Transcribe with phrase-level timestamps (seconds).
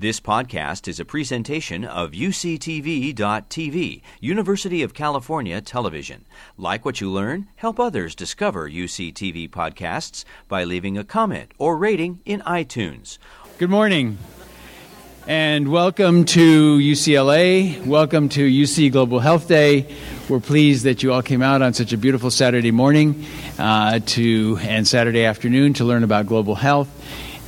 [0.00, 6.24] This podcast is a presentation of UCTV.tv, University of California Television.
[6.56, 7.48] Like what you learn?
[7.56, 13.18] Help others discover UCTV podcasts by leaving a comment or rating in iTunes.
[13.58, 14.18] Good morning,
[15.26, 17.84] and welcome to UCLA.
[17.84, 19.92] Welcome to UC Global Health Day.
[20.28, 23.26] We're pleased that you all came out on such a beautiful Saturday morning
[23.58, 26.88] uh, to and Saturday afternoon to learn about global health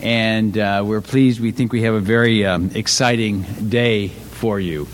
[0.03, 1.41] and uh, we're pleased.
[1.41, 4.89] We think we have a very um, exciting day for you.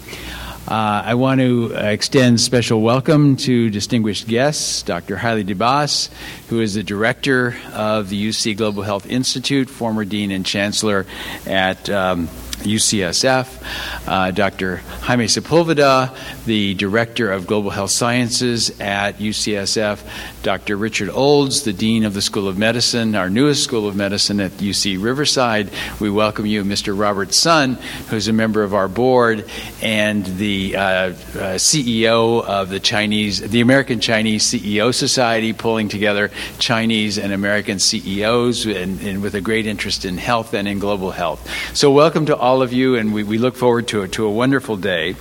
[0.68, 5.16] Uh, I want to extend special welcome to distinguished guests, Dr.
[5.16, 6.10] Haile Debas,
[6.48, 11.06] who is the director of the UC Global Health Institute, former dean and chancellor
[11.46, 12.28] at um,
[12.60, 14.76] UCSF, uh, Dr.
[15.02, 20.02] Jaime Sepulveda, the Director of Global Health Sciences at UCSF,
[20.42, 20.76] Dr.
[20.76, 24.52] Richard Olds, the Dean of the School of Medicine, our newest School of Medicine at
[24.52, 25.70] UC Riverside.
[26.00, 26.98] We welcome you, Mr.
[26.98, 27.74] Robert Sun,
[28.08, 29.48] who's a member of our board
[29.82, 31.12] and the uh, uh,
[31.56, 38.66] CEO of the Chinese, the American Chinese CEO Society, pulling together Chinese and American CEOs
[38.66, 41.48] and, and with a great interest in health and in global health.
[41.74, 44.76] So, welcome to all of you, and we, we look forward to, to a wonderful
[44.76, 45.16] day.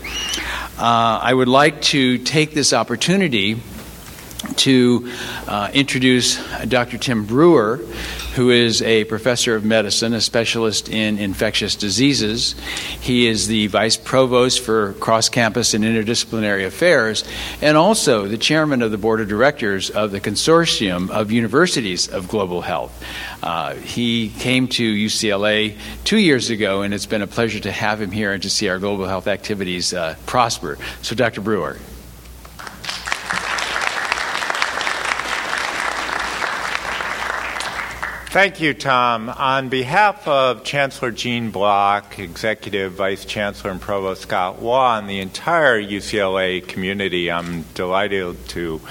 [0.78, 3.60] Uh, I would like to take this opportunity
[4.58, 5.12] to
[5.48, 7.00] uh, introduce Dr.
[7.00, 7.80] Tim Brewer,
[8.36, 12.54] who is a professor of medicine, a specialist in infectious diseases.
[13.00, 17.24] He is the vice provost for cross campus and interdisciplinary affairs,
[17.62, 22.28] and also the chairman of the board of directors of the Consortium of Universities of
[22.28, 23.04] Global Health.
[23.42, 28.02] Uh, he came to UCLA two years ago, and it's been a pleasure to have
[28.02, 30.78] him here and to see our global health activities uh, prosper.
[31.02, 31.42] So, Dr.
[31.42, 31.78] Brewer.
[38.36, 39.30] Thank you, Tom.
[39.30, 45.22] On behalf of Chancellor Gene Block, Executive Vice Chancellor and Provost Scott Waugh, and the
[45.22, 48.82] entire UCLA community, I'm delighted to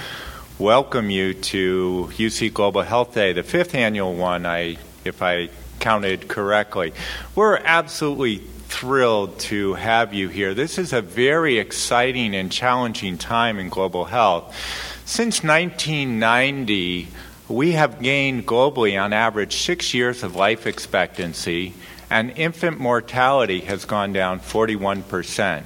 [0.59, 6.27] welcome you to UC Global Health Day, the fifth annual one, I, if I counted
[6.27, 6.95] correctly.
[7.35, 8.39] We're absolutely
[8.69, 10.55] thrilled to have you here.
[10.55, 14.57] This is a very exciting and challenging time in global health.
[15.05, 17.09] Since 1990,
[17.49, 21.75] we have gained globally on average six years of life expectancy,
[22.11, 25.65] and infant mortality has gone down 41%.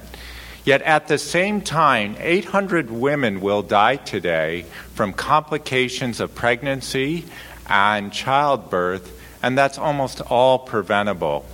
[0.65, 7.25] Yet at the same time, 800 women will die today from complications of pregnancy
[7.65, 11.45] and childbirth, and that's almost all preventable.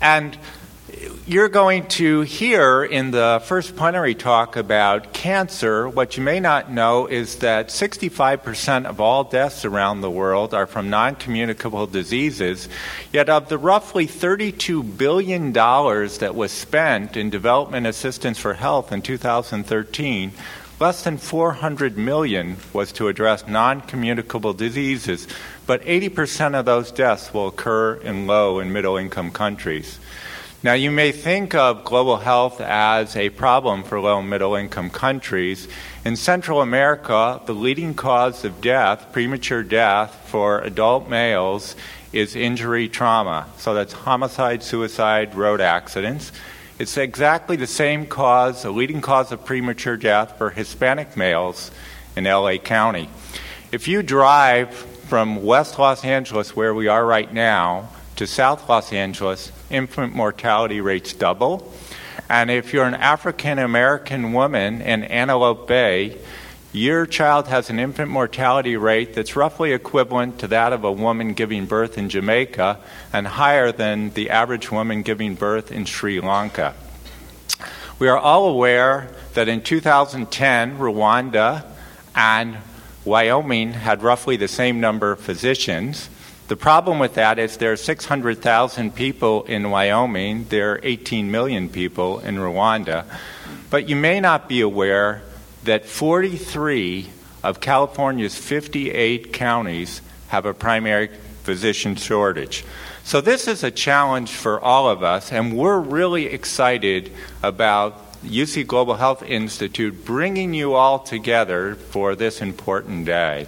[0.00, 0.36] And
[1.26, 5.88] you're going to hear in the first plenary talk about cancer.
[5.88, 10.66] What you may not know is that 65% of all deaths around the world are
[10.66, 12.68] from non communicable diseases.
[13.12, 19.02] Yet, of the roughly $32 billion that was spent in development assistance for health in
[19.02, 20.32] 2013,
[20.80, 25.28] less than 400 million was to address non communicable diseases,
[25.66, 29.98] but 80% of those deaths will occur in low and middle income countries.
[30.60, 34.90] Now, you may think of global health as a problem for low and middle income
[34.90, 35.68] countries.
[36.04, 41.76] In Central America, the leading cause of death, premature death, for adult males
[42.12, 43.46] is injury trauma.
[43.56, 46.32] So that's homicide, suicide, road accidents.
[46.80, 51.70] It's exactly the same cause, a leading cause of premature death for Hispanic males
[52.16, 53.08] in LA County.
[53.70, 58.92] If you drive from West Los Angeles, where we are right now, to South Los
[58.92, 61.72] Angeles, infant mortality rates double.
[62.28, 66.18] And if you're an African American woman in Antelope Bay,
[66.72, 71.32] your child has an infant mortality rate that's roughly equivalent to that of a woman
[71.32, 72.80] giving birth in Jamaica
[73.12, 76.74] and higher than the average woman giving birth in Sri Lanka.
[78.00, 81.64] We are all aware that in 2010, Rwanda
[82.16, 82.58] and
[83.04, 86.10] Wyoming had roughly the same number of physicians.
[86.48, 91.68] The problem with that is there are 600,000 people in Wyoming, there are 18 million
[91.68, 93.04] people in Rwanda.
[93.68, 95.22] But you may not be aware
[95.64, 97.10] that 43
[97.42, 101.10] of California's 58 counties have a primary
[101.42, 102.64] physician shortage.
[103.04, 107.12] So this is a challenge for all of us, and we're really excited
[107.42, 113.46] about UC Global Health Institute bringing you all together for this important day.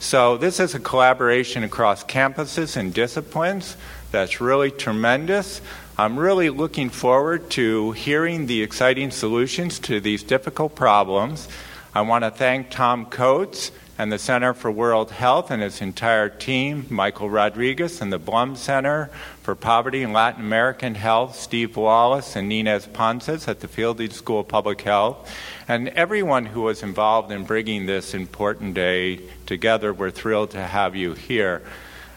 [0.00, 3.76] So, this is a collaboration across campuses and disciplines
[4.12, 5.60] that's really tremendous.
[5.98, 11.48] I'm really looking forward to hearing the exciting solutions to these difficult problems.
[11.96, 16.28] I want to thank Tom Coates and the Center for World Health and his entire
[16.28, 19.10] team, Michael Rodriguez and the Blum Center
[19.42, 24.40] for Poverty and Latin American Health, Steve Wallace and Ninez Ponces at the Fielding School
[24.40, 25.28] of Public Health,
[25.68, 29.92] and everyone who was involved in bringing this important day together.
[29.92, 31.62] We're thrilled to have you here.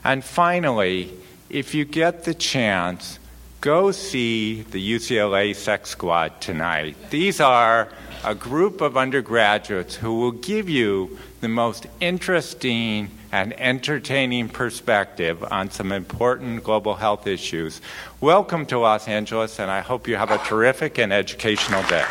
[0.05, 1.11] And finally,
[1.49, 3.19] if you get the chance,
[3.59, 6.95] go see the UCLA Sex Squad tonight.
[7.09, 7.89] These are
[8.23, 15.71] a group of undergraduates who will give you the most interesting and entertaining perspective on
[15.71, 17.81] some important global health issues.
[18.21, 22.05] Welcome to Los Angeles, and I hope you have a terrific and educational day.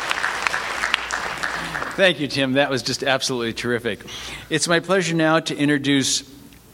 [2.01, 2.53] Thank you, Tim.
[2.53, 3.99] That was just absolutely terrific.
[4.49, 6.23] It's my pleasure now to introduce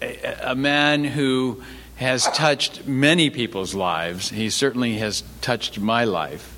[0.01, 1.61] a, a man who
[1.97, 4.29] has touched many people's lives.
[4.29, 6.57] He certainly has touched my life.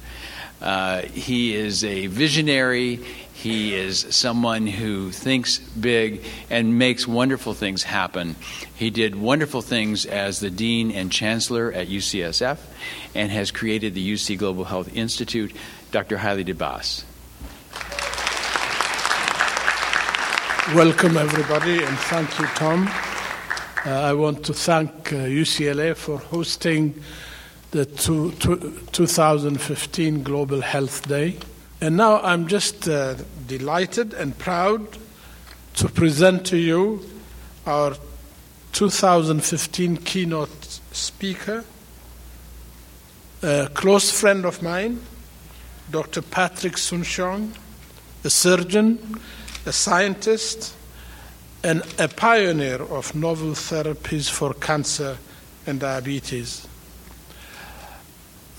[0.62, 2.98] Uh, he is a visionary.
[3.33, 8.36] He is someone who thinks big and makes wonderful things happen.
[8.75, 12.60] He did wonderful things as the Dean and Chancellor at UCSF
[13.16, 15.56] and has created the UC Global Health Institute.
[15.92, 16.18] Dr.
[16.18, 17.04] Haile Debas.
[20.75, 22.88] Welcome, everybody, and thank you, Tom.
[23.83, 27.01] Uh, I want to thank uh, UCLA for hosting
[27.71, 31.38] the two, two, 2015 Global Health Day.
[31.81, 33.16] And now I'm just uh,
[33.48, 34.86] delighted and proud
[35.77, 37.01] to present to you
[37.66, 37.95] our
[38.74, 41.66] 2015 keynote speaker,
[43.42, 45.01] a close friend of mine,
[45.89, 46.21] Dr.
[46.21, 47.56] Patrick Soon-Shiong,
[48.24, 49.19] a surgeon,
[49.65, 50.75] a scientist,
[51.63, 55.17] and a pioneer of novel therapies for cancer
[55.65, 56.67] and diabetes.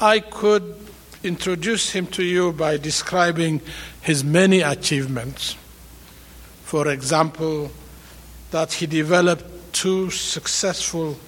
[0.00, 0.76] I could
[1.22, 3.60] introduce him to you by describing
[4.00, 5.56] his many achievements.
[6.64, 7.70] For example,
[8.50, 11.18] that he developed two successful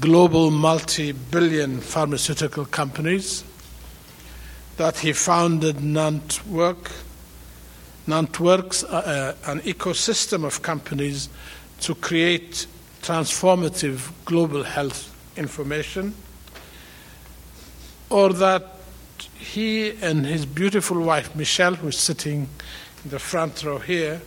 [0.00, 3.44] global multi billion pharmaceutical companies,
[4.76, 6.90] that he founded Nantwork,
[8.06, 11.28] Nantworks, uh, an ecosystem of companies
[11.80, 12.66] to create
[13.02, 16.14] transformative global health information,
[18.10, 18.64] or that
[19.34, 22.48] he and his beautiful wife, Michelle, who's sitting
[23.04, 24.20] in the front row here,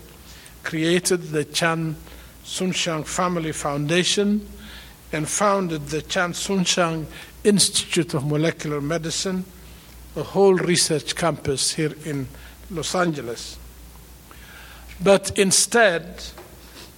[0.63, 1.95] created the Chan
[2.43, 4.47] Soon-Shiong Family Foundation
[5.11, 7.05] and founded the Chan Soon-Shiong
[7.43, 9.45] Institute of Molecular Medicine,
[10.15, 12.27] a whole research campus here in
[12.71, 13.58] Los Angeles.
[15.01, 16.23] But instead,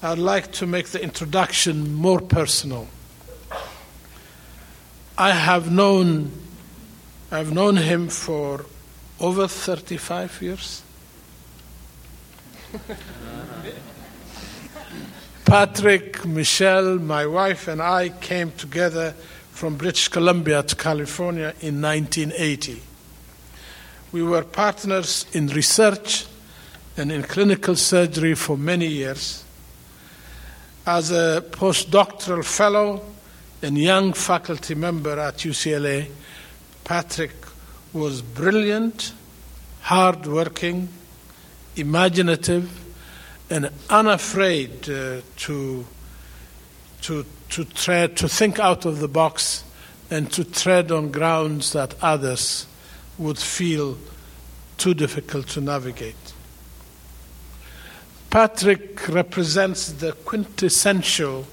[0.02, 2.88] I'd like to make the introduction more personal.
[5.18, 6.32] I have known
[7.34, 8.66] I've known him for
[9.18, 10.84] over 35 years.
[15.46, 19.12] Patrick, Michelle, my wife, and I came together
[19.52, 22.82] from British Columbia to California in 1980.
[24.12, 26.26] We were partners in research
[27.02, 29.44] and in clinical surgery for many years.
[30.86, 33.02] As a postdoctoral fellow
[33.64, 36.12] and young faculty member at UCLA,
[36.84, 37.32] Patrick
[37.92, 39.14] was brilliant,
[39.82, 40.90] hardworking,
[41.76, 42.70] imaginative,
[43.50, 45.84] and unafraid uh, to,
[47.02, 49.64] to, to, tread, to think out of the box
[50.12, 52.68] and to tread on grounds that others
[53.18, 53.98] would feel
[54.78, 56.31] too difficult to navigate.
[58.32, 61.46] Patrick represents the quintessential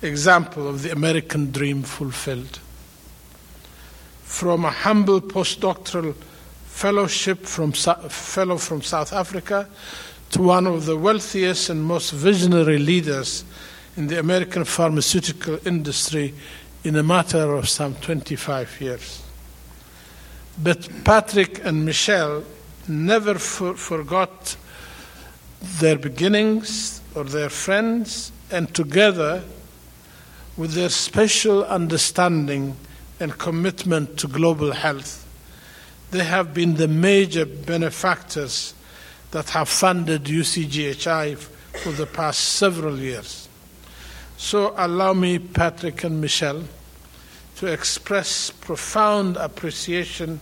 [0.00, 2.58] example of the American dream fulfilled
[4.22, 6.14] from a humble postdoctoral
[6.64, 9.68] fellowship from fellow from South Africa
[10.30, 13.44] to one of the wealthiest and most visionary leaders
[13.98, 16.32] in the American pharmaceutical industry
[16.82, 19.22] in a matter of some 25 years.
[20.62, 22.42] But Patrick and Michelle
[22.88, 24.56] never for- forgot
[25.62, 29.42] their beginnings or their friends, and together,
[30.56, 32.76] with their special understanding
[33.20, 35.26] and commitment to global health.
[36.10, 38.74] They have been the major benefactors
[39.30, 43.48] that have funded UCGHI for the past several years.
[44.36, 46.64] So, allow me, Patrick and Michelle,
[47.56, 50.40] to express profound appreciation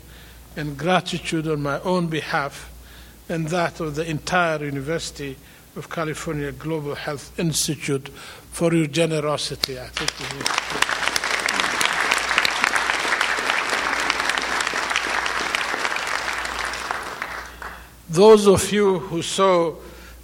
[0.57, 2.70] and gratitude on my own behalf
[3.31, 5.37] and that of the entire University
[5.77, 9.79] of California Global Health Institute for your generosity.
[9.79, 10.11] I think
[18.11, 19.77] Those of you who saw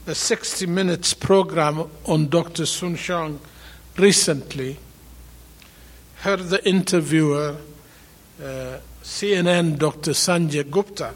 [0.09, 2.67] a 60 Minutes program on Dr.
[2.67, 3.39] Soon-Shiong
[3.97, 4.79] recently,
[6.17, 7.57] heard the interviewer,
[8.43, 10.11] uh, CNN Dr.
[10.11, 11.15] Sanjay Gupta,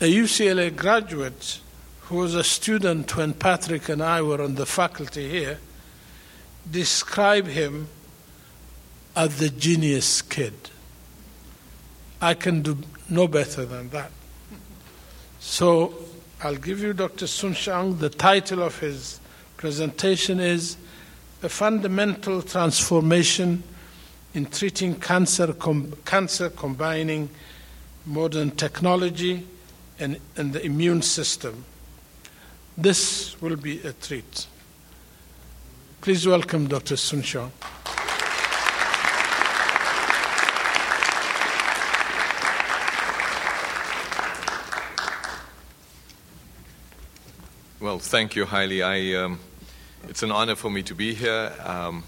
[0.00, 1.60] a UCLA graduate
[2.02, 5.58] who was a student when Patrick and I were on the faculty here,
[6.68, 7.88] describe him
[9.14, 10.54] as the genius kid.
[12.20, 12.78] I can do
[13.10, 14.10] no better than that.
[15.38, 15.94] So
[16.42, 17.26] I'll give you Dr.
[17.26, 17.98] Soon-Shiong.
[17.98, 19.20] The title of his
[19.58, 20.78] presentation is
[21.42, 23.62] A Fundamental Transformation
[24.32, 27.28] in Treating Cancer, com- cancer Combining
[28.06, 29.46] Modern Technology
[30.00, 31.64] and, and the Immune System.
[32.76, 34.46] This will be a treat.
[36.00, 36.96] Please welcome Dr.
[36.96, 37.50] Soon-Shiong.
[47.80, 48.82] Well, thank you, Haile.
[48.82, 49.40] I, um,
[50.08, 52.04] it's an honor for me to be here, um,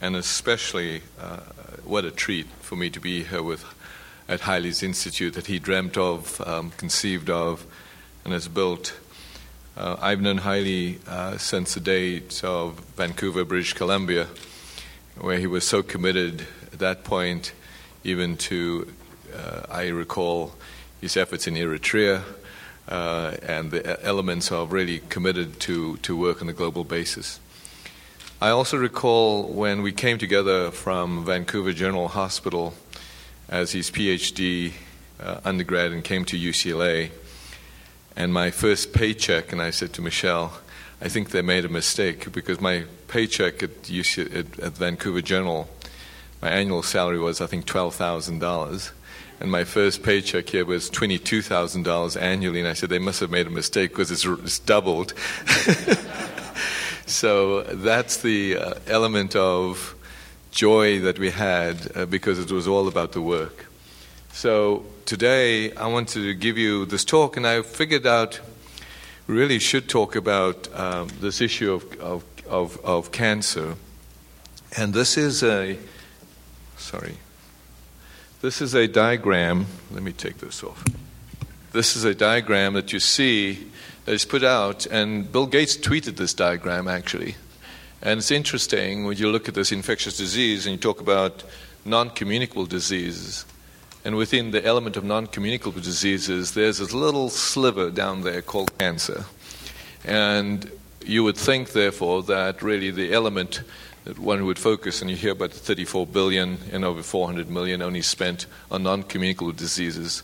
[0.00, 1.38] and especially uh,
[1.84, 3.64] what a treat for me to be here with
[4.30, 7.66] at Haile's Institute that he dreamt of, um, conceived of,
[8.24, 8.96] and has built.
[9.76, 14.28] Uh, I've known Haile uh, since the days of Vancouver, British Columbia,
[15.18, 17.52] where he was so committed at that point,
[18.04, 18.92] even to,
[19.36, 20.54] uh, I recall,
[21.00, 22.22] his efforts in Eritrea
[22.86, 27.40] uh, and the elements of really committed to, to work on a global basis.
[28.40, 32.74] I also recall when we came together from Vancouver General Hospital
[33.50, 34.72] as his PhD
[35.20, 37.10] uh, undergrad and came to UCLA.
[38.16, 40.54] And my first paycheck, and I said to Michelle,
[41.02, 45.68] I think they made a mistake because my paycheck at, UC, at, at Vancouver General,
[46.40, 48.92] my annual salary was, I think, $12,000
[49.40, 52.60] and my first paycheck here was $22,000 annually.
[52.60, 55.14] And I said, they must have made a mistake because it's, it's doubled.
[57.06, 59.96] so that's the uh, element of
[60.50, 63.66] joy that we had uh, because it was all about the work.
[64.32, 68.40] So today I wanted to give you this talk, and I figured out
[69.26, 73.76] really should talk about um, this issue of, of, of, of cancer.
[74.76, 75.78] And this is a,
[76.76, 77.16] sorry.
[78.40, 79.66] This is a diagram.
[79.90, 80.84] Let me take this off.
[81.72, 83.68] This is a diagram that you see
[84.04, 87.36] that is put out, and Bill Gates tweeted this diagram actually.
[88.02, 91.44] And it's interesting when you look at this infectious disease and you talk about
[91.84, 93.44] non communicable diseases.
[94.04, 98.76] And within the element of non communicable diseases, there's this little sliver down there called
[98.78, 99.26] cancer.
[100.04, 100.70] And
[101.04, 103.62] you would think, therefore, that really the element
[104.04, 107.82] that one would focus, and you hear about the 34 billion and over 400 million
[107.82, 110.22] only spent on non-communicable diseases.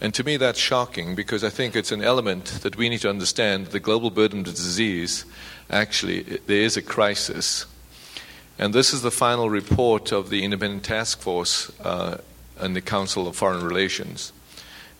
[0.00, 3.10] And to me, that's shocking because I think it's an element that we need to
[3.10, 3.68] understand.
[3.68, 5.24] The global burden of disease,
[5.70, 7.66] actually, there is a crisis.
[8.58, 12.18] And this is the final report of the Independent Task Force uh,
[12.58, 14.32] and the Council of Foreign Relations.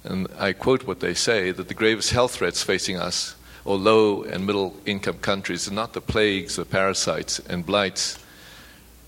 [0.05, 4.23] And I quote what they say that the gravest health threats facing us or low
[4.23, 8.19] and middle income countries are not the plagues, the parasites, and blights,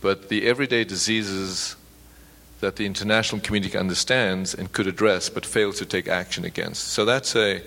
[0.00, 1.76] but the everyday diseases
[2.60, 6.88] that the international community understands and could address but fails to take action against.
[6.88, 7.62] So that's a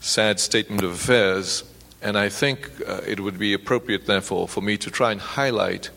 [0.00, 1.64] sad statement of affairs,
[2.02, 5.90] and I think uh, it would be appropriate, therefore, for me to try and highlight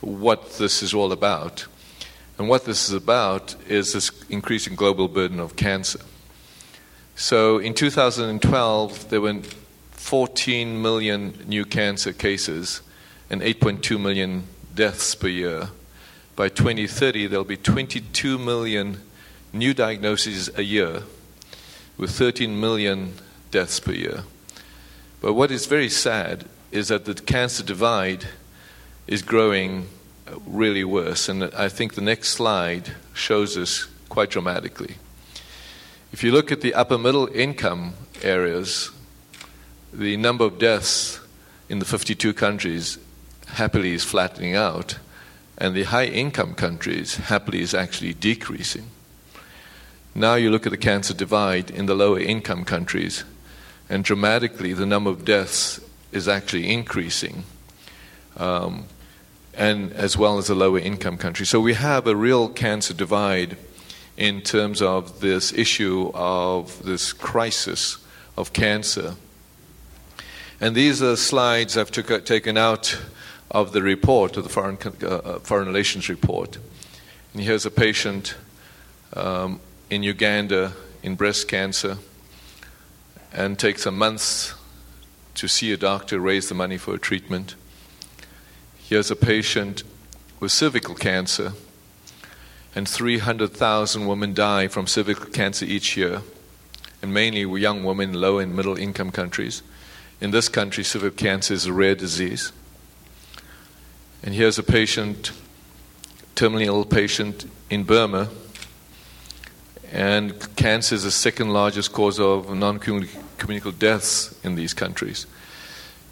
[0.00, 1.66] what this is all about.
[2.38, 6.00] And what this is about is this increasing global burden of cancer.
[7.14, 9.40] So in 2012, there were
[9.92, 12.82] 14 million new cancer cases
[13.30, 14.44] and 8.2 million
[14.74, 15.70] deaths per year.
[16.36, 19.00] By 2030, there'll be 22 million
[19.54, 21.02] new diagnoses a year
[21.96, 23.14] with 13 million
[23.50, 24.24] deaths per year.
[25.22, 28.26] But what is very sad is that the cancer divide
[29.06, 29.88] is growing
[30.28, 31.30] uh, really worse.
[31.30, 34.96] And I think the next slide shows this quite dramatically.
[36.12, 38.90] If you look at the upper middle income areas,
[39.90, 41.18] the number of deaths
[41.70, 42.98] in the 52 countries
[43.46, 44.98] happily is flattening out,
[45.58, 48.90] and the high income countries happily is actually decreasing.
[50.14, 53.24] Now you look at the cancer divide in the lower income countries,
[53.88, 55.80] and dramatically the number of deaths
[56.12, 57.44] is actually increasing,
[58.36, 58.84] um,
[59.54, 61.50] and as well as the lower income countries.
[61.50, 63.56] So we have a real cancer divide
[64.16, 67.98] in terms of this issue of this crisis
[68.36, 69.14] of cancer.
[70.60, 72.98] And these are slides I've took, taken out
[73.50, 76.58] of the report, of the Foreign, uh, uh, Foreign Relations report.
[77.32, 78.34] And here's a patient
[79.14, 79.60] um,
[79.90, 80.72] in Uganda
[81.02, 81.98] in breast cancer
[83.32, 84.54] and takes a month
[85.34, 87.54] to see a doctor, raise the money for a treatment.
[88.78, 89.82] Here's a patient
[90.40, 91.52] with cervical cancer,
[92.74, 96.22] and 300,000 women die from cervical cancer each year,
[97.02, 99.62] and mainly young women low and middle income countries.
[100.20, 102.52] In this country, cervical cancer is a rare disease.
[104.26, 105.30] And here's a patient,
[106.34, 108.28] terminally ill patient in Burma,
[109.92, 115.28] and cancer is the second largest cause of non communicable deaths in these countries.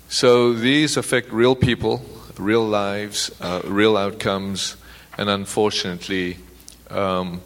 [0.09, 2.04] So these affect real people,
[2.38, 4.76] real lives, uh, real outcomes,
[5.18, 6.37] and unfortunately,
[6.90, 7.40] um,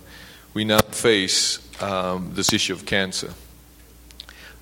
[0.52, 3.32] we now face um, this issue of cancer.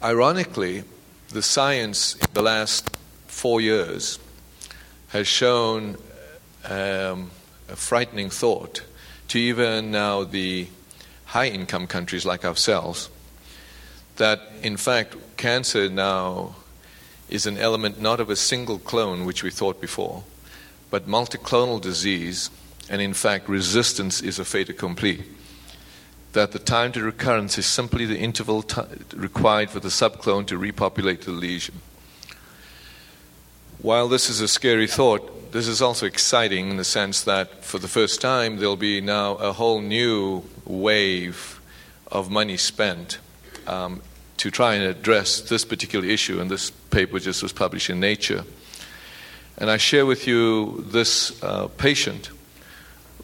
[0.01, 0.85] Ironically,
[1.31, 2.97] the science in the last
[3.27, 4.21] four years
[5.09, 5.97] has shown
[6.65, 7.31] um,
[7.69, 8.83] a frightening thought
[9.29, 10.67] to even now the
[11.27, 13.11] high income countries like ourselves
[14.17, 16.55] that in fact cancer now
[17.29, 20.23] is an element not of a single clone, which we thought before,
[20.91, 22.51] but multiclonal disease,
[22.89, 25.25] and in fact resistance is a fait accompli.
[26.33, 28.83] That the time to recurrence is simply the interval t-
[29.15, 31.81] required for the subclone to repopulate the lesion.
[33.83, 37.79] While this is a scary thought, this is also exciting in the sense that for
[37.79, 41.61] the first time there'll be now a whole new wave
[42.11, 43.19] of money spent
[43.67, 44.01] um,
[44.39, 48.45] to try and address this particular issue, and this paper just was published in Nature.
[49.59, 52.31] And I share with you this uh, patient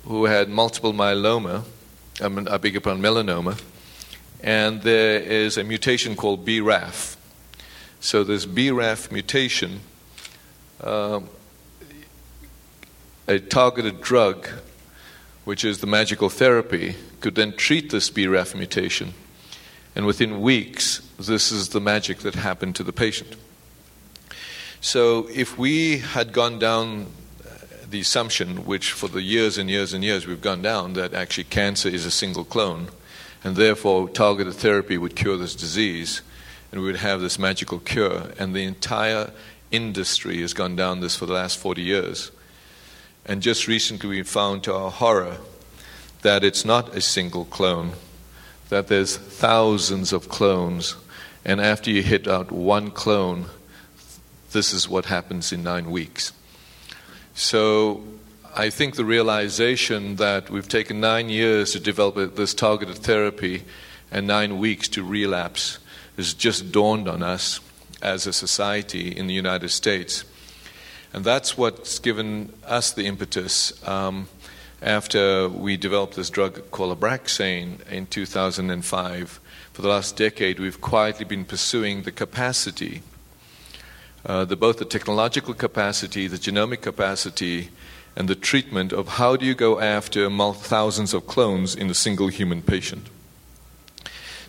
[0.04, 1.64] who had multiple myeloma,
[2.20, 3.60] I, mean, I beg your pardon, melanoma,
[4.42, 7.16] and there is a mutation called BRAF.
[8.00, 9.80] So this BRAF mutation,
[10.82, 11.28] um,
[13.28, 14.48] a targeted drug,
[15.44, 19.14] which is the magical therapy, could then treat this BRAF mutation
[19.94, 23.36] and within weeks, this is the magic that happened to the patient.
[24.80, 27.06] So, if we had gone down
[27.44, 27.50] uh,
[27.88, 31.44] the assumption, which for the years and years and years we've gone down, that actually
[31.44, 32.88] cancer is a single clone,
[33.44, 36.22] and therefore targeted therapy would cure this disease,
[36.72, 39.30] and we would have this magical cure, and the entire
[39.72, 42.30] industry has gone down this for the last 40 years.
[43.26, 45.38] And just recently we found to our horror
[46.22, 47.92] that it's not a single clone
[48.72, 50.96] that there's thousands of clones,
[51.44, 53.44] and after you hit out one clone,
[54.52, 56.32] this is what happens in nine weeks.
[57.34, 58.02] So
[58.56, 63.64] I think the realization that we've taken nine years to develop this targeted therapy
[64.10, 65.78] and nine weeks to relapse
[66.16, 67.60] has just dawned on us
[68.02, 70.24] as a society in the United States.
[71.12, 73.72] And that's what's given us the impetus.
[73.86, 74.28] Um,
[74.82, 79.40] after we developed this drug called Abraxane in 2005.
[79.72, 83.02] For the last decade, we've quietly been pursuing the capacity,
[84.26, 87.70] uh, the, both the technological capacity, the genomic capacity,
[88.16, 92.28] and the treatment of how do you go after thousands of clones in a single
[92.28, 93.06] human patient.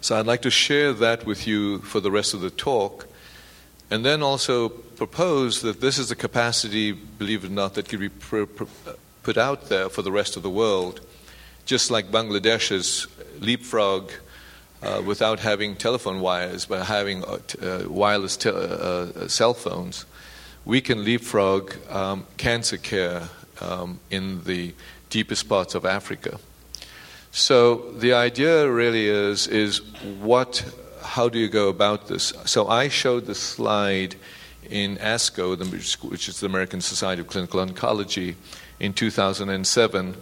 [0.01, 3.07] So I'd like to share that with you for the rest of the talk,
[3.93, 7.99] and then also propose that this is the capacity, believe it or not, that could
[7.99, 8.63] be pr- pr-
[9.21, 10.99] put out there for the rest of the world,
[11.65, 13.05] just like Bangladesh's
[13.39, 14.11] leapfrog
[14.81, 20.05] uh, without having telephone wires, but having uh, uh wireless te- uh, uh, cell phones.
[20.65, 23.29] We can leapfrog um, cancer care
[23.61, 24.73] um, in the
[25.11, 26.39] deepest parts of Africa.
[27.31, 29.81] So the idea really is is
[30.19, 30.65] what
[31.03, 32.33] how do you go about this?
[32.45, 34.15] So I showed the slide
[34.69, 35.57] in ASCO,
[36.09, 38.35] which is the American Society of Clinical Oncology,
[38.79, 40.15] in 2007.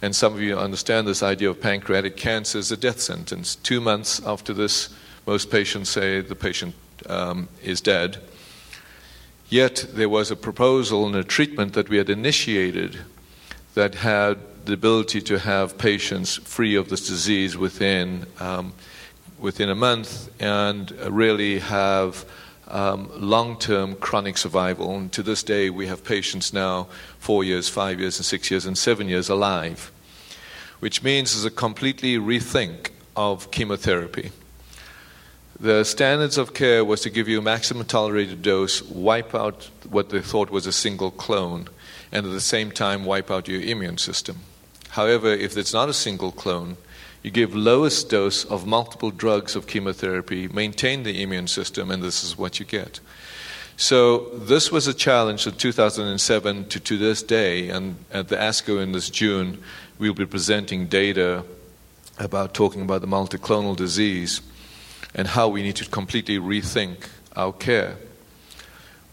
[0.00, 3.54] And some of you understand this idea of pancreatic cancer as a death sentence.
[3.56, 4.88] Two months after this,
[5.26, 6.74] most patients say the patient
[7.08, 8.18] um, is dead.
[9.48, 13.00] Yet there was a proposal and a treatment that we had initiated
[13.74, 18.72] that had the ability to have patients free of this disease within um,
[19.42, 22.24] within a month and really have
[22.68, 24.96] um, long term chronic survival.
[24.96, 28.64] And to this day, we have patients now four years, five years, and six years,
[28.64, 29.92] and seven years alive,
[30.80, 34.30] which means there's a completely rethink of chemotherapy.
[35.60, 40.10] The standards of care was to give you a maximum tolerated dose, wipe out what
[40.10, 41.68] they thought was a single clone,
[42.10, 44.40] and at the same time wipe out your immune system.
[44.88, 46.76] However, if it's not a single clone,
[47.22, 52.24] you give lowest dose of multiple drugs of chemotherapy, maintain the immune system, and this
[52.24, 53.00] is what you get.
[53.76, 58.82] So this was a challenge in 2007 to, to this day, and at the ASCO
[58.82, 59.62] in this June,
[59.98, 61.44] we'll be presenting data
[62.18, 64.40] about talking about the multiclonal disease
[65.14, 67.96] and how we need to completely rethink our care.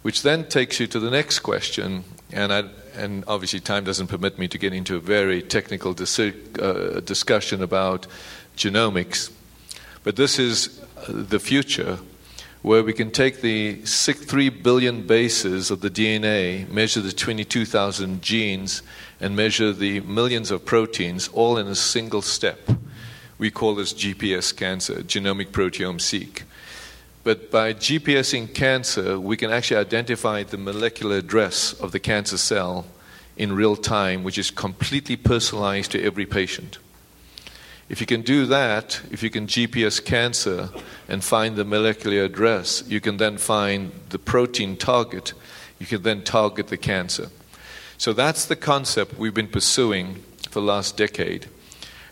[0.01, 2.63] which then takes you to the next question, and, I,
[2.99, 7.63] and obviously time doesn't permit me to get into a very technical dis- uh, discussion
[7.63, 8.05] about
[8.57, 9.31] genomics,
[10.03, 11.99] but this is uh, the future
[12.61, 18.21] where we can take the six, 3 billion bases of the DNA, measure the 22,000
[18.21, 18.81] genes,
[19.21, 22.69] and measure the millions of proteins all in a single step.
[23.37, 26.43] We call this GPS cancer, genomic proteome seq.
[27.23, 32.85] But by GPSing cancer, we can actually identify the molecular address of the cancer cell
[33.35, 36.77] in real time, which is completely personalized to every patient.
[37.89, 40.69] If you can do that, if you can GPS cancer
[41.07, 45.33] and find the molecular address, you can then find the protein target.
[45.79, 47.29] You can then target the cancer.
[47.97, 51.47] So that's the concept we've been pursuing for the last decade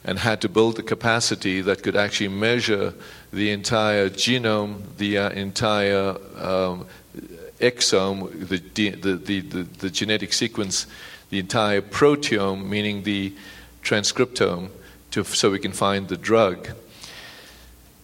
[0.03, 2.93] and had to build the capacity that could actually measure
[3.31, 6.85] the entire genome, the uh, entire um,
[7.59, 8.57] exome, the,
[8.89, 10.87] the, the, the, genetic sequence,
[11.29, 13.33] the entire proteome, meaning the
[13.83, 14.69] transcriptome,
[15.11, 16.69] to, so we can find the drug.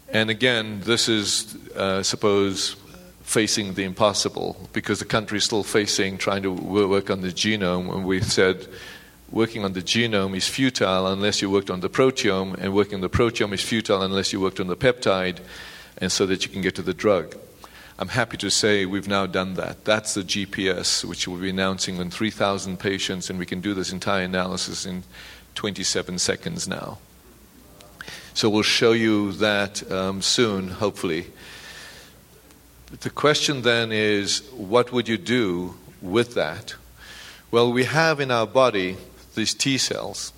[0.10, 2.76] And again, this is, uh, suppose,
[3.24, 7.94] facing the impossible because the country is still facing trying to work on the genome.
[7.94, 8.68] And we said
[9.34, 13.02] working on the genome is futile unless you worked on the proteome, and working on
[13.02, 15.40] the proteome is futile unless you worked on the peptide,
[15.98, 17.36] and so that you can get to the drug.
[17.98, 19.86] I'm happy to say we've now done that.
[19.86, 23.92] That's the GPS, which we'll be announcing on 3,000 patients, and we can do this
[23.92, 25.04] entire analysis in
[25.56, 27.00] 27 seconds now.
[28.36, 31.28] So we'll show you that um, soon, hopefully.
[33.02, 36.76] The question then is what would you do with that?
[37.52, 38.98] Well, we have in our body
[39.36, 40.34] these T cells.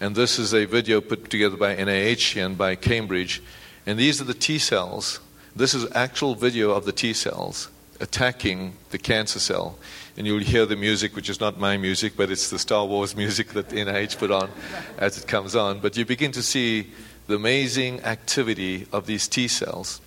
[0.00, 3.42] And this is a video put together by NIH and by Cambridge.
[3.86, 5.20] And these are the T cells.
[5.56, 7.68] This is actual video of the T cells
[8.00, 9.76] attacking the cancer cell.
[10.16, 13.16] And you'll hear the music, which is not my music, but it's the Star Wars
[13.22, 14.50] music that NIH put on
[14.98, 15.80] as it comes on.
[15.80, 16.92] But you begin to see
[17.26, 20.00] the amazing activity of these T cells.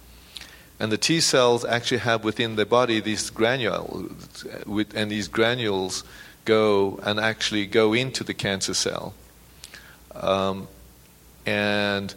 [0.79, 6.03] And the T cells actually have within their body these granules, uh, and these granules
[6.45, 9.13] go and actually go into the cancer cell
[10.15, 10.67] um,
[11.45, 12.13] and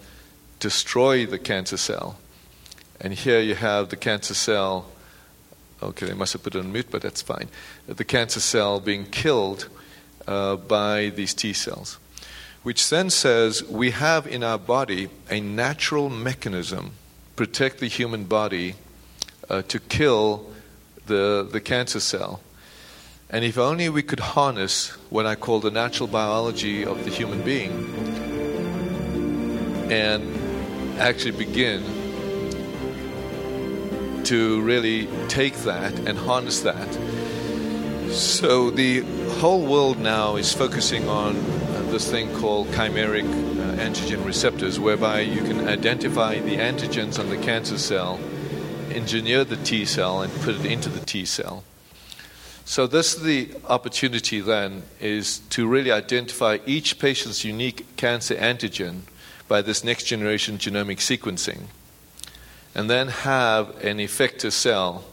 [0.60, 2.18] destroy the cancer cell.
[3.00, 4.86] And here you have the cancer cell.
[5.82, 7.48] Okay, they must have put it on mute, but that's fine.
[7.86, 9.68] The cancer cell being killed
[10.26, 11.98] uh, by these T cells,
[12.62, 16.92] which then says we have in our body a natural mechanism
[17.36, 18.74] protect the human body
[19.50, 20.50] uh, to kill
[21.06, 22.40] the, the cancer cell.
[23.34, 27.42] And if only we could harness what I call the natural biology of the human
[27.42, 27.72] being
[29.90, 31.82] and actually begin
[34.26, 36.94] to really take that and harness that.
[38.12, 39.00] So the
[39.40, 45.22] whole world now is focusing on uh, this thing called chimeric uh, antigen receptors, whereby
[45.22, 48.20] you can identify the antigens on the cancer cell,
[48.92, 51.64] engineer the T cell, and put it into the T cell.
[52.66, 59.02] So this is the opportunity then is to really identify each patient's unique cancer antigen
[59.48, 61.64] by this next generation genomic sequencing
[62.74, 65.04] and then have an effector cell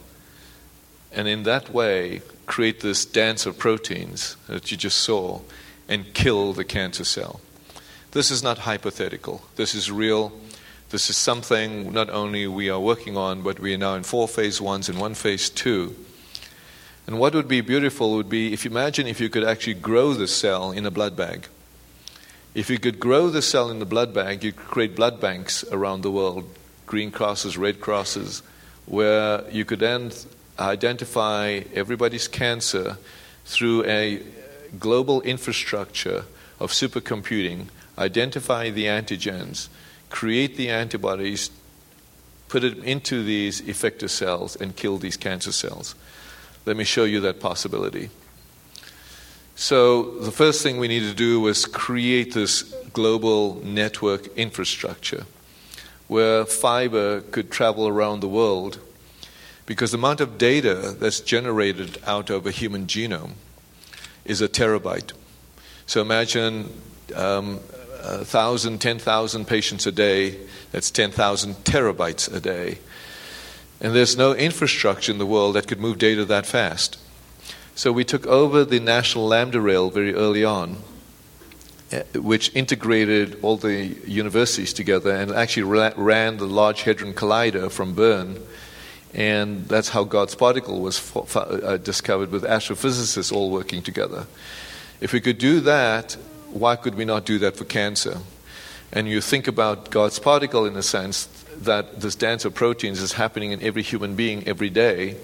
[1.12, 5.42] and in that way create this dance of proteins that you just saw
[5.90, 7.42] and kill the cancer cell.
[8.12, 9.42] This is not hypothetical.
[9.58, 10.32] This is real.
[10.90, 14.28] This is something not only we are working on, but we are now in four
[14.28, 15.96] phase ones and one phase two
[17.08, 20.14] and what would be beautiful would be if you imagine if you could actually grow
[20.14, 21.48] the cell in a blood bag.
[22.54, 25.64] If you could grow the cell in the blood bag, you could create blood banks
[25.72, 26.50] around the world,
[26.86, 28.44] green crosses, red crosses,
[28.86, 30.12] where you could then
[30.60, 32.98] identify everybody's cancer
[33.46, 34.22] through a
[34.80, 36.26] global infrastructure
[36.60, 39.70] of supercomputing, identify the antigens,
[40.10, 41.50] create the antibodies,
[42.50, 45.96] put it into these effector cells, and kill these cancer cells.
[46.66, 48.10] Let me show you that possibility.
[49.56, 55.26] So, the first thing we need to do was create this global network infrastructure
[56.08, 58.80] where fiber could travel around the world
[59.66, 63.34] because the amount of data that's generated out of a human genome
[64.26, 65.14] is a terabyte.
[65.86, 66.72] So, imagine
[67.16, 67.60] um,
[68.04, 70.38] 1,000, 10,000 patients a day,
[70.72, 72.80] that's 10,000 terabytes a day.
[73.82, 77.00] And there's no infrastructure in the world that could move data that fast.
[77.74, 80.78] So we took over the National Lambda Rail very early on,
[81.92, 87.96] eh, which integrated all the universities together and actually ran the Large Hadron Collider from
[87.96, 88.40] CERN
[89.16, 91.02] And that's how God's particle was
[91.36, 94.28] uh, discovered with astrophysicists all working together.
[95.02, 96.18] If we could do that,
[96.52, 98.20] why could we not do that for cancer?
[98.94, 101.28] And you think about God's particle in a sense
[101.66, 105.18] that this dance of proteins is happening in every human being every day,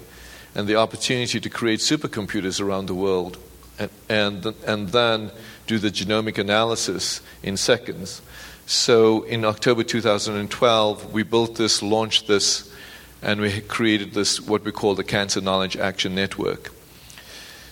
[0.54, 3.38] and the opportunity to create supercomputers around the world,
[3.78, 5.30] and, and, and then
[5.66, 8.22] do the genomic analysis in seconds.
[8.66, 12.72] So in October 2012, we built this, launched this,
[13.22, 16.72] and we created this, what we call the Cancer Knowledge Action Network.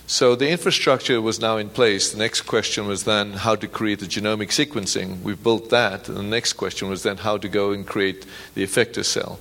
[0.09, 2.13] So the infrastructure was now in place.
[2.13, 5.21] The next question was then how to create the genomic sequencing.
[5.21, 6.07] We've built that.
[6.07, 9.37] And the next question was then how to go and create the effector cell.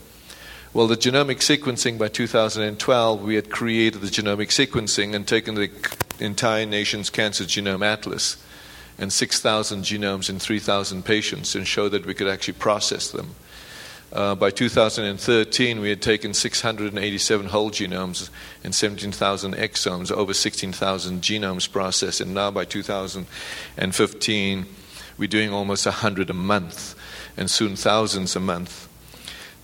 [0.74, 5.70] Well, the genomic sequencing by 2012, we had created the genomic sequencing and taken the
[6.18, 8.36] entire nation's cancer genome atlas
[8.98, 13.36] and 6,000 genomes in 3,000 patients and showed that we could actually process them.
[14.16, 18.30] Uh, by 2013, we had taken 687 whole genomes
[18.64, 24.66] and 17,000 exomes, over 16,000 genomes processed, and now by 2015,
[25.18, 26.94] we're doing almost 100 a month,
[27.36, 28.88] and soon thousands a month.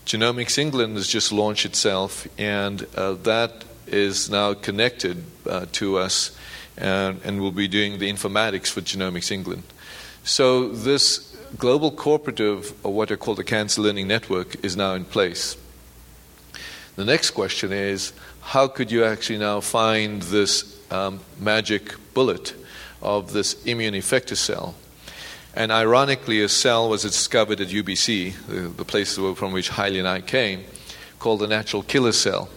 [0.05, 6.37] Genomics England has just launched itself, and uh, that is now connected uh, to us,
[6.77, 9.63] and, and we'll be doing the informatics for Genomics England.
[10.25, 15.05] So this global cooperative, or what are called the Cancer Learning Network, is now in
[15.05, 15.57] place.
[16.97, 22.55] The next question is how could you actually now find this um, magic bullet
[23.01, 24.75] of this immune effector cell?
[25.55, 30.09] And ironically, a cell was discovered at UBC, the, the place from which Haile and
[30.09, 30.65] I came,
[31.19, 32.49] called the natural killer cell.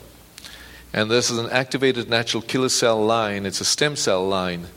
[0.93, 4.67] And this is an activated natural killer cell line, it's a stem cell line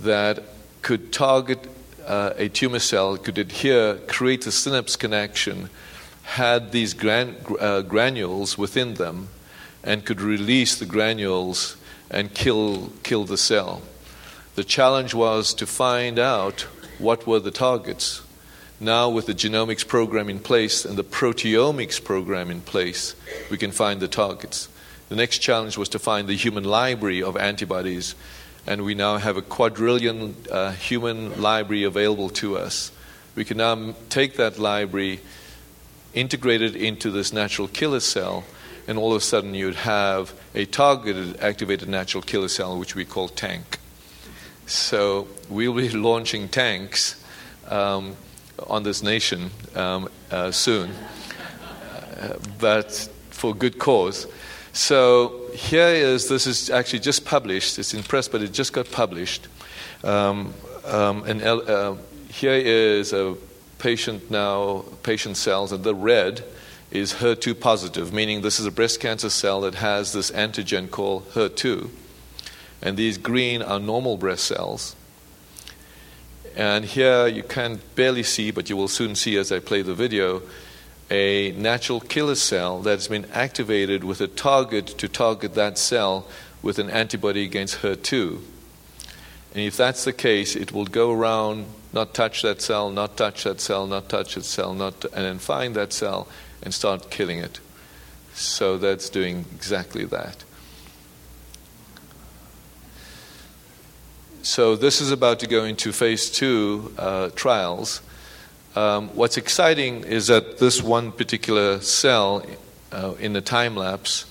[0.00, 0.42] that
[0.82, 1.66] could target
[2.06, 5.68] uh, a tumor cell could adhere, create a synapse connection,
[6.22, 9.28] had these gran- uh, granules within them,
[9.82, 11.76] and could release the granules
[12.10, 13.82] and kill, kill the cell.
[14.54, 16.62] The challenge was to find out
[16.98, 18.22] what were the targets.
[18.80, 23.14] Now, with the genomics program in place and the proteomics program in place,
[23.50, 24.68] we can find the targets.
[25.08, 28.14] The next challenge was to find the human library of antibodies
[28.66, 32.90] and we now have a quadrillion uh, human library available to us.
[33.34, 35.20] We can now take that library,
[36.14, 38.44] integrate it into this natural killer cell,
[38.88, 43.04] and all of a sudden you'd have a targeted activated natural killer cell, which we
[43.04, 43.78] call TANK.
[44.66, 47.22] So we'll be launching tanks
[47.68, 48.16] um,
[48.66, 50.90] on this nation um, uh, soon,
[52.20, 52.92] uh, but
[53.30, 54.26] for good cause.
[54.76, 57.78] So here is this is actually just published.
[57.78, 59.48] It's in press, but it just got published.
[60.04, 60.52] Um,
[60.84, 61.94] um, and uh,
[62.28, 63.36] here is a
[63.78, 66.44] patient now, patient cells, and the red
[66.90, 71.26] is HER2 positive, meaning this is a breast cancer cell that has this antigen called
[71.30, 71.88] HER2.
[72.82, 74.94] And these green are normal breast cells.
[76.54, 79.94] And here you can barely see, but you will soon see as I play the
[79.94, 80.42] video,
[81.10, 86.26] a natural killer cell that's been activated with a target to target that cell
[86.62, 88.40] with an antibody against HER2.
[89.54, 93.44] And if that's the case, it will go around, not touch that cell, not touch
[93.44, 96.28] that cell, not touch that cell, not and then find that cell
[96.62, 97.60] and start killing it.
[98.34, 100.44] So that's doing exactly that.
[104.42, 108.00] So this is about to go into phase two uh, trials.
[108.76, 112.44] Um, what's exciting is that this one particular cell
[112.92, 114.26] uh, in the time lapse,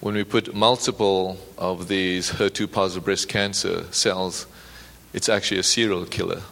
[0.00, 4.46] when we put multiple of these HER2 positive breast cancer cells,
[5.14, 6.42] it's actually a serial killer.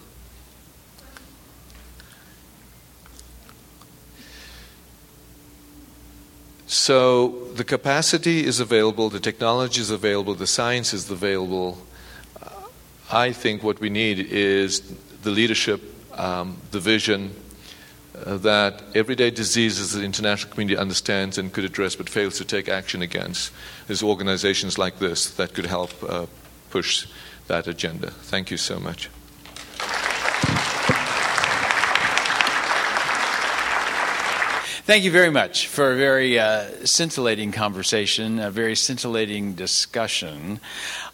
[6.67, 11.77] So the capacity is available, the technology is available, the science is available.
[13.13, 14.81] I think what we need is
[15.23, 17.35] the leadership um, the vision
[18.27, 22.45] uh, that everyday diseases that the international community understands and could address but fails to
[22.45, 23.53] take action against.
[23.87, 26.27] There's organizations like this that could help uh,
[26.71, 27.07] push
[27.47, 28.11] that agenda.
[28.11, 29.09] Thank you so much.
[34.89, 40.61] Thank you very much for a very uh, scintillating conversation, a very scintillating discussion.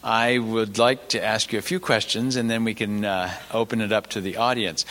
[0.05, 3.81] I would like to ask you a few questions and then we can uh, open
[3.81, 4.85] it up to the audience.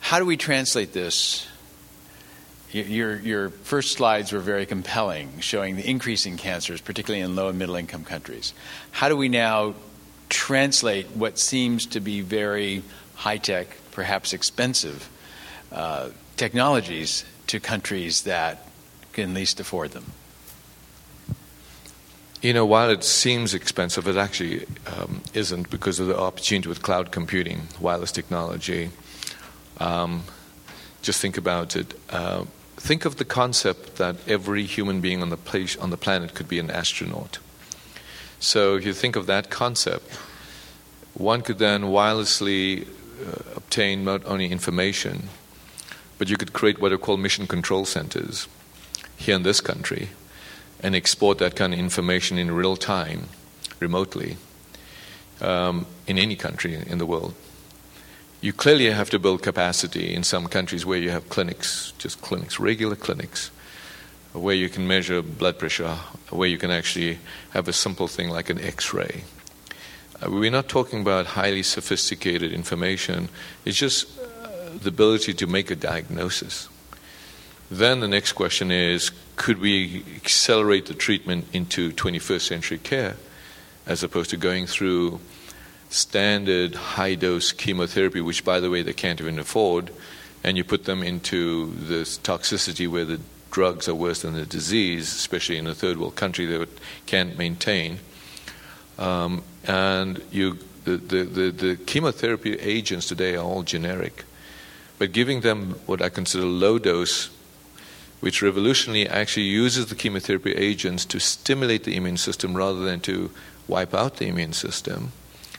[0.00, 1.48] How do we translate this?
[2.70, 7.58] Your, your first slides were very compelling, showing the increasing cancers, particularly in low and
[7.58, 8.52] middle income countries.
[8.90, 9.74] How do we now
[10.28, 12.82] translate what seems to be very
[13.14, 15.08] high tech, perhaps expensive
[15.72, 18.68] uh, technologies to countries that
[19.14, 20.12] can least afford them?
[22.44, 26.82] You know, while it seems expensive, it actually um, isn't because of the opportunity with
[26.82, 28.90] cloud computing, wireless technology.
[29.80, 30.24] Um,
[31.00, 31.98] just think about it.
[32.10, 32.44] Uh,
[32.76, 36.46] think of the concept that every human being on the place, on the planet could
[36.46, 37.38] be an astronaut.
[38.40, 40.14] So if you think of that concept,
[41.14, 45.30] one could then wirelessly uh, obtain not only information,
[46.18, 48.48] but you could create what are called mission control centers
[49.16, 50.10] here in this country
[50.84, 53.28] and export that kind of information in real time,
[53.80, 54.36] remotely,
[55.40, 57.34] um, in any country in the world.
[58.42, 62.60] You clearly have to build capacity in some countries where you have clinics, just clinics,
[62.60, 63.50] regular clinics,
[64.34, 65.96] where you can measure blood pressure,
[66.28, 67.18] where you can actually
[67.50, 69.24] have a simple thing like an x ray.
[70.20, 73.30] Uh, we're not talking about highly sophisticated information,
[73.64, 74.48] it's just uh,
[74.82, 76.68] the ability to make a diagnosis.
[77.78, 83.16] Then the next question is could we accelerate the treatment into 21st century care
[83.84, 85.18] as opposed to going through
[85.90, 89.90] standard high dose chemotherapy, which, by the way, they can't even afford,
[90.44, 95.12] and you put them into this toxicity where the drugs are worse than the disease,
[95.12, 96.68] especially in a third world country that
[97.06, 97.98] can't maintain.
[98.98, 104.24] Um, and you, the, the, the, the chemotherapy agents today are all generic.
[104.96, 107.33] But giving them what I consider low dose
[108.24, 113.30] which revolutionarily actually uses the chemotherapy agents to stimulate the immune system rather than to
[113.68, 115.12] wipe out the immune system.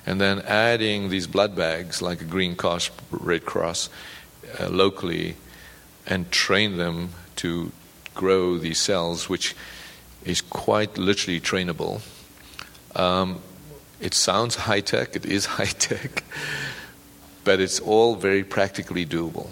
[0.04, 3.90] And then adding these blood bags, like a Green Cross, Red Cross,
[4.60, 5.36] uh, locally,
[6.08, 7.72] and train them to
[8.16, 9.56] grow these cells, which
[10.24, 12.02] is quite literally trainable.
[12.96, 13.42] Um,
[14.02, 16.24] it sounds high tech, it is high tech,
[17.44, 19.50] but it's all very practically doable.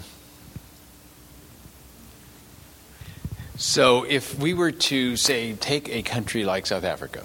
[3.56, 7.24] So, if we were to say take a country like South Africa,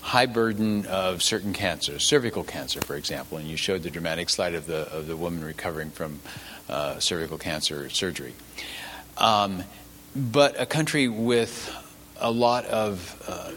[0.00, 4.54] high burden of certain cancers, cervical cancer, for example, and you showed the dramatic slide
[4.54, 6.20] of the of the woman recovering from
[6.68, 8.34] uh, cervical cancer surgery,
[9.18, 9.64] um,
[10.14, 11.74] but a country with
[12.20, 13.50] a lot of uh,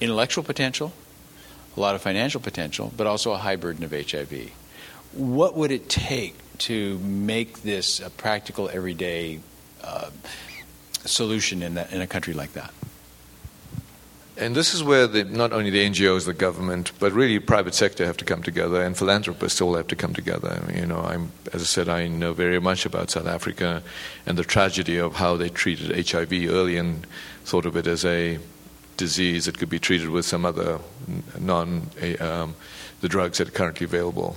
[0.00, 0.92] intellectual potential,
[1.76, 4.50] a lot of financial potential, but also a high burden of HIV.
[5.12, 9.38] What would it take to make this a practical, everyday
[9.80, 10.10] uh,
[11.04, 12.72] solution in, that, in a country like that.
[14.36, 18.04] And this is where the, not only the NGOs, the government, but really private sector
[18.04, 20.60] have to come together, and philanthropists all have to come together.
[20.74, 23.82] You know, I'm, as I said, I know very much about South Africa
[24.26, 27.06] and the tragedy of how they treated HIV early and
[27.44, 28.40] thought of it as a
[28.96, 30.80] disease that could be treated with some other
[31.38, 31.90] non
[32.20, 32.56] um,
[33.00, 34.36] the drugs that are currently available.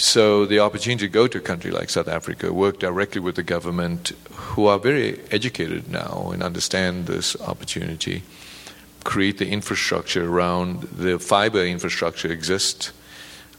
[0.00, 3.42] So the opportunity to go to a country like South Africa, work directly with the
[3.42, 8.22] government, who are very educated now and understand this opportunity,
[9.02, 12.92] create the infrastructure around the fiber infrastructure exists.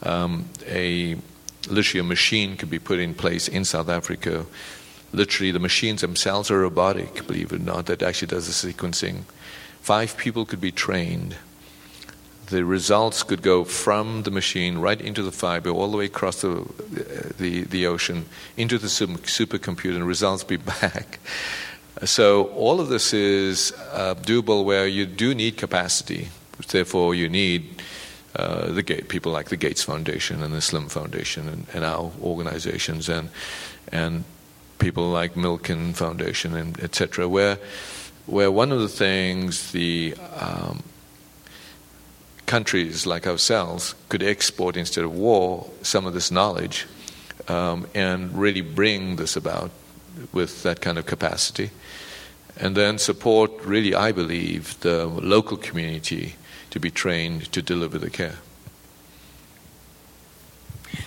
[0.02, 1.18] Um, a
[1.68, 4.46] literally a machine could be put in place in South Africa.
[5.12, 9.24] Literally, the machines themselves are robotic, believe it or not, that actually does the sequencing.
[9.82, 11.36] Five people could be trained
[12.50, 16.42] the results could go from the machine right into the fiber, all the way across
[16.42, 16.66] the,
[17.38, 21.18] the, the ocean, into the supercomputer, and results be back.
[22.04, 26.28] So all of this is uh, doable where you do need capacity.
[26.68, 27.82] Therefore, you need
[28.36, 32.12] uh, the gate, people like the Gates Foundation and the Slim Foundation and, and our
[32.22, 33.28] organizations and
[33.88, 34.24] and
[34.78, 37.28] people like Milken Foundation and etc.
[37.28, 37.58] Where
[38.26, 40.82] where one of the things the um,
[42.50, 46.84] countries like ourselves could export instead of war some of this knowledge
[47.46, 49.70] um, and really bring this about
[50.32, 51.70] with that kind of capacity.
[52.56, 56.34] And then support, really, I believe, the local community
[56.70, 58.38] to be trained to deliver the care.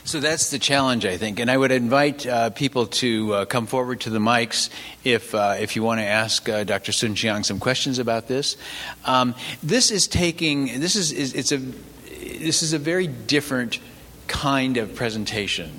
[0.03, 1.39] So that's the challenge, I think.
[1.39, 4.69] And I would invite uh, people to uh, come forward to the mics
[5.03, 6.91] if, uh, if you want to ask uh, Dr.
[6.91, 8.57] Soon-Shiong some questions about this.
[9.05, 13.79] Um, this is taking, this is, is, it's a, this is a very different
[14.27, 15.71] kind of presentation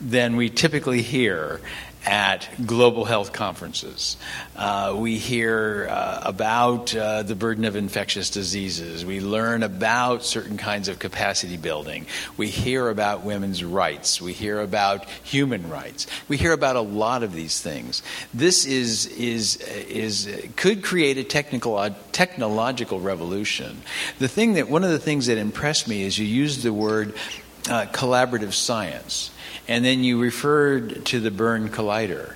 [0.00, 1.60] than we typically hear
[2.06, 4.16] at global health conferences.
[4.54, 9.04] Uh, we hear uh, about uh, the burden of infectious diseases.
[9.04, 12.06] We learn about certain kinds of capacity building.
[12.36, 14.22] We hear about women's rights.
[14.22, 16.06] We hear about human rights.
[16.28, 18.02] We hear about a lot of these things.
[18.32, 23.82] This is, is, is, could create a technical, technological revolution.
[24.20, 27.14] The thing that, one of the things that impressed me is you used the word
[27.68, 29.32] uh, collaborative science.
[29.68, 32.34] And then you referred to the CERN Collider.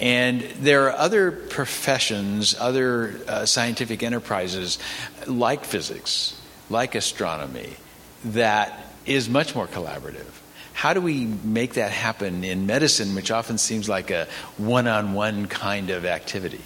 [0.00, 4.78] And there are other professions, other uh, scientific enterprises
[5.26, 7.76] like physics, like astronomy,
[8.24, 10.26] that is much more collaborative.
[10.72, 14.26] How do we make that happen in medicine, which often seems like a
[14.56, 16.62] one on one kind of activity?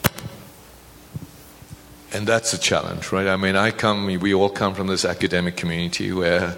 [2.12, 3.27] And that's a challenge, right?
[3.27, 6.57] I mean, I come, we all come from this academic community where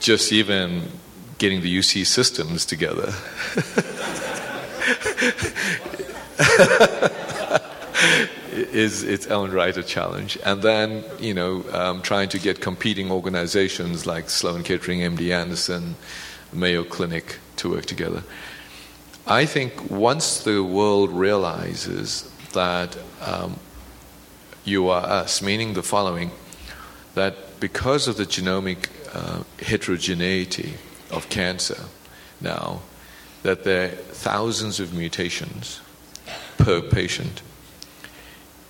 [0.00, 0.90] just even
[1.40, 3.14] getting the UC systems together
[8.72, 10.38] is its own right a challenge.
[10.44, 15.96] And then, you know, um, trying to get competing organizations like Sloan Kettering, MD Anderson,
[16.52, 18.22] Mayo Clinic to work together.
[19.26, 23.58] I think once the world realizes that um,
[24.64, 26.32] you are us, meaning the following,
[27.14, 30.74] that because of the genomic uh, heterogeneity
[31.10, 31.84] of cancer
[32.40, 32.80] now,
[33.42, 35.80] that there are thousands of mutations
[36.58, 37.42] per patient,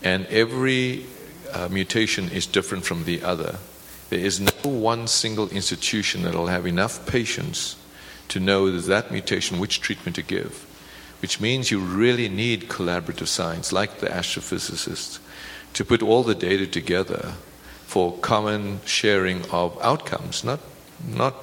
[0.02, 1.06] and every
[1.52, 3.58] uh, mutation is different from the other.
[4.10, 7.76] There is no one single institution that will have enough patients
[8.28, 10.66] to know that, that mutation, which treatment to give,
[11.20, 15.18] which means you really need collaborative science, like the astrophysicists,
[15.74, 17.34] to put all the data together
[17.86, 20.60] for common sharing of outcomes, not,
[21.08, 21.34] not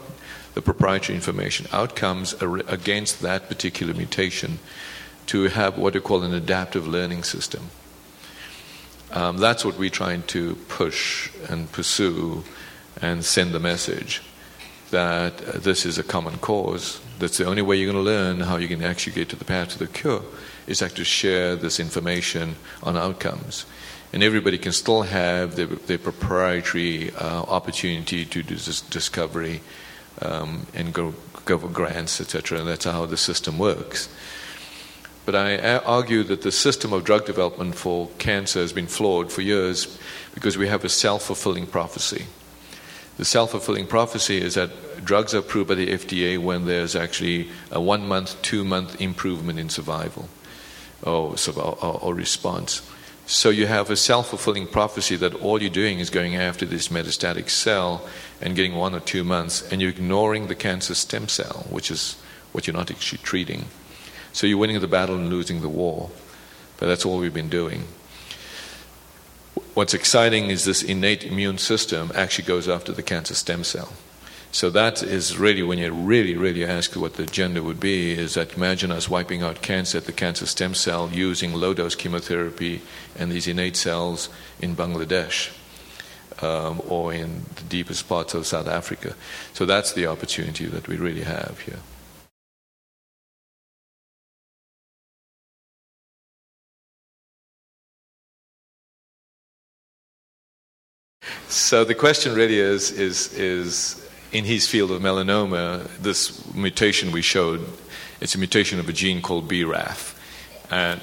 [0.57, 4.57] the proprietary information, outcomes against that particular mutation
[5.27, 7.69] to have what we call an adaptive learning system.
[9.11, 12.43] Um, that's what we're trying to push and pursue
[12.99, 14.23] and send the message
[14.89, 17.01] that uh, this is a common cause.
[17.19, 19.45] That's the only way you're going to learn how you can actually get to the
[19.45, 20.23] path to the cure
[20.65, 23.67] is actually share this information on outcomes.
[24.11, 29.61] And everybody can still have their, their proprietary uh, opportunity to do this discovery
[30.21, 31.13] um, and go,
[31.45, 32.59] go for grants, etc.
[32.59, 34.09] And that's how the system works.
[35.25, 39.41] But I argue that the system of drug development for cancer has been flawed for
[39.41, 39.99] years
[40.33, 42.27] because we have a self fulfilling prophecy.
[43.17, 44.71] The self fulfilling prophecy is that
[45.03, 49.59] drugs are approved by the FDA when there's actually a one month, two month improvement
[49.59, 50.29] in survival
[51.03, 52.81] or, or, or response.
[53.29, 56.87] So you have a self fulfilling prophecy that all you're doing is going after this
[56.87, 58.07] metastatic cell
[58.39, 62.15] and getting one or two months, and you're ignoring the cancer stem cell, which is
[62.53, 63.65] what you're not actually treating.
[64.31, 66.09] So you're winning the battle and losing the war.
[66.77, 67.83] But that's all we've been doing.
[69.73, 73.91] What's exciting is this innate immune system actually goes after the cancer stem cell.
[74.57, 78.33] So that is really when you really, really ask what the agenda would be is
[78.33, 82.81] that imagine us wiping out cancer at the cancer stem cell using low dose chemotherapy
[83.15, 84.29] and these innate cells
[84.59, 85.55] in Bangladesh.
[86.41, 89.15] Um, or in the deepest parts of South Africa.
[89.53, 91.79] So that's the opportunity that we really have here.
[101.47, 107.21] So the question really is, is, is in his field of melanoma, this mutation we
[107.21, 107.65] showed,
[108.19, 110.15] it's a mutation of a gene called BRAF.
[110.69, 111.01] And,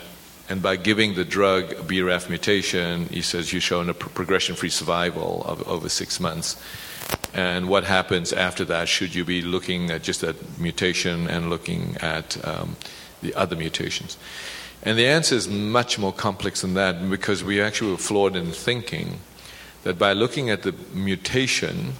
[0.49, 4.68] and by giving the drug a BRAF mutation, he says you've shown a progression free
[4.68, 6.61] survival of over six months.
[7.33, 8.89] And what happens after that?
[8.89, 12.77] Should you be looking at just that mutation and looking at um,
[13.22, 14.16] the other mutations?
[14.83, 18.53] And the answer is much more complex than that because we actually were flawed in
[18.53, 19.18] thinking
[19.83, 21.95] that by looking at the mutation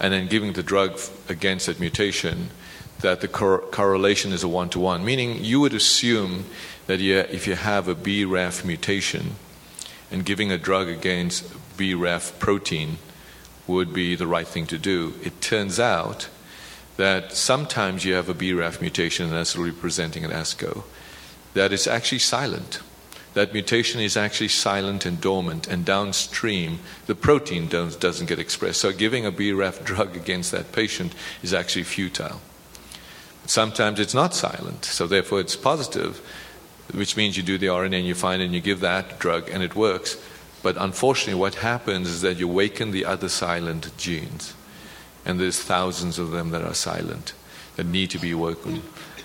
[0.00, 2.50] and then giving the drug against that mutation,
[3.00, 5.04] that the cor- correlation is a one to one.
[5.04, 6.46] Meaning, you would assume
[6.86, 9.36] that you, if you have a BRAF mutation
[10.10, 11.44] and giving a drug against
[11.76, 12.98] BRAF protein
[13.66, 15.14] would be the right thing to do.
[15.22, 16.28] It turns out
[16.96, 20.84] that sometimes you have a BRAF mutation, and that's representing an ASCO,
[21.54, 22.80] that is actually silent
[23.34, 28.80] that mutation is actually silent and dormant, and downstream, the protein doesn't get expressed.
[28.80, 32.40] So, giving a BRAF drug against that patient is actually futile.
[33.46, 36.20] Sometimes it's not silent, so therefore it's positive,
[36.94, 39.62] which means you do the RNA and you find and you give that drug and
[39.62, 40.16] it works.
[40.62, 44.54] But unfortunately, what happens is that you awaken the other silent genes,
[45.24, 47.32] and there's thousands of them that are silent
[47.76, 48.82] that need to be awoken.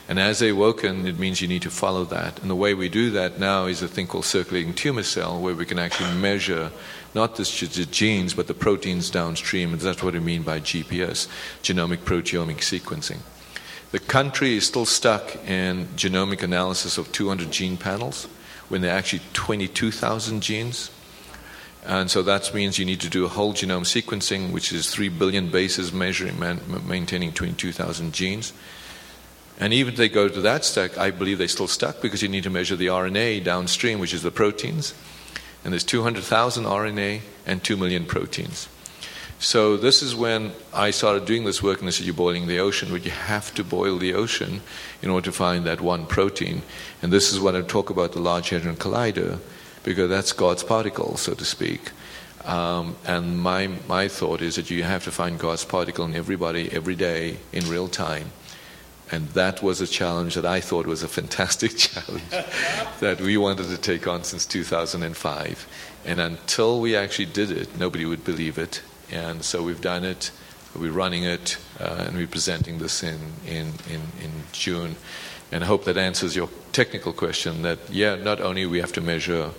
[0.10, 2.40] And as they awoken, it means you need to follow that.
[2.40, 5.54] And the way we do that now is a thing called circulating tumor cell, where
[5.54, 6.72] we can actually measure
[7.14, 9.74] not just the genes, but the proteins downstream.
[9.74, 11.28] And that's what we mean by GPS,
[11.62, 13.20] genomic proteomic sequencing.
[13.92, 18.26] The country is still stuck in genomic analysis of 200 gene panels
[18.70, 20.90] when there are actually 22,000 genes.
[21.86, 25.10] And so that means you need to do a whole genome sequencing, which is 3
[25.10, 26.38] billion bases measuring,
[26.86, 28.54] maintaining 22,000 genes
[29.60, 32.30] And even if they go to that stack, I believe they're still stuck because you
[32.30, 34.94] need to measure the RNA downstream, which is the proteins.
[35.64, 38.70] And there's 200,000 RNA and 2 million proteins.
[39.40, 42.60] So this is when I started doing this work, and they said, You're boiling the
[42.60, 44.62] ocean, but you have to boil the ocean
[45.02, 46.64] in order to find that one protein.
[47.02, 49.40] And this is what I talk about the Large Hadron Collider,
[49.84, 51.92] because that's God's particle, so to speak.
[52.46, 56.72] Um, and my, my thought is that you have to find God's particle in everybody,
[56.72, 58.32] every day, in real time.
[59.12, 62.30] And that was a challenge that I thought was a fantastic challenge
[63.00, 65.68] that we wanted to take on since 2005.
[66.06, 68.82] And until we actually did it, nobody would believe it.
[69.12, 70.32] And so we've done it,
[70.76, 74.96] we're running it, uh, and we're presenting this in, in, in, in June.
[75.52, 79.02] And I hope that answers your technical question that, yeah, not only we have to
[79.02, 79.52] measure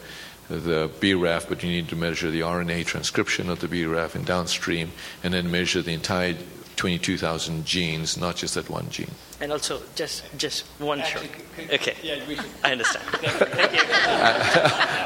[0.49, 4.93] the BRAF, but you need to measure the RNA transcription of the BRAF and downstream,
[5.23, 6.37] and then measure the entire
[6.79, 9.11] 22,000 genes, not just that one gene.
[9.41, 11.29] And also, just just one short.
[11.73, 11.95] Okay.
[12.05, 12.47] Yeah, we should.
[12.63, 13.05] I understand.
[13.05, 13.81] Thank you.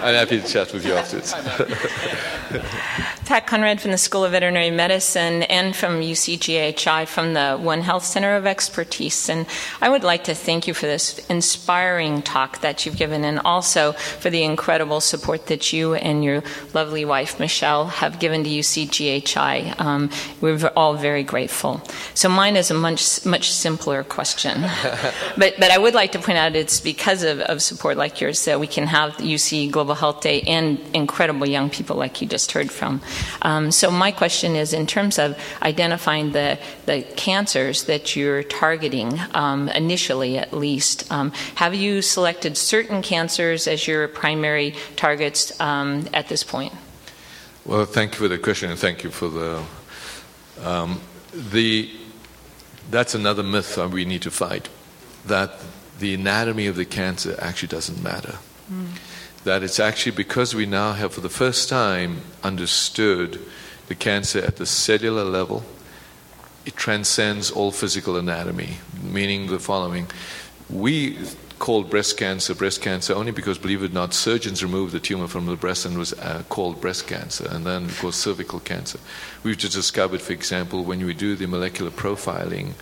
[0.05, 1.35] I'm happy to chat with you afterwards.
[3.33, 8.05] Pat Conrad from the School of Veterinary Medicine and from UCGHI from the One Health
[8.05, 9.31] Center of Expertise.
[9.31, 9.47] And
[9.81, 13.93] I would like to thank you for this inspiring talk that you've given and also
[13.93, 16.43] for the incredible support that you and your
[16.75, 19.81] lovely wife, Michelle, have given to UCGHI.
[19.81, 20.11] Um,
[20.43, 21.81] we're all very grateful.
[22.13, 24.61] So mine is a much, much simpler question.
[25.39, 28.45] but, but I would like to point out it's because of, of support like yours
[28.45, 32.53] that we can have UC Global Health Day and incredible young people like you just
[32.53, 33.01] heard from.
[33.43, 39.19] Um, so my question is, in terms of identifying the the cancers that you're targeting
[39.35, 46.09] um, initially, at least, um, have you selected certain cancers as your primary targets um,
[46.13, 46.73] at this point?
[47.65, 49.63] Well, thank you for the question, and thank you for the
[50.63, 51.01] um,
[51.33, 51.91] the.
[52.91, 54.69] That's another myth that we need to fight.
[55.27, 55.53] That
[55.99, 58.39] the anatomy of the cancer actually doesn't matter.
[58.71, 58.89] Mm
[59.45, 63.41] that it's actually because we now have, for the first time, understood
[63.89, 65.65] the cancer at the cellular level,
[66.65, 70.07] it transcends all physical anatomy, meaning the following.
[70.71, 71.19] We
[71.63, 75.29] called breast cancer breast cancer only because, believe it or not, surgeons removed the tumor
[75.29, 78.99] from the breast and was uh, called breast cancer, and then it was cervical cancer.
[79.45, 82.73] We've just discovered, for example, when we do the molecular profiling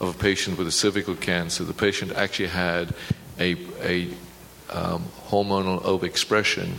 [0.00, 2.92] of a patient with a cervical cancer, the patient actually had
[3.38, 4.08] a, a
[4.74, 6.78] um, hormonal overexpression,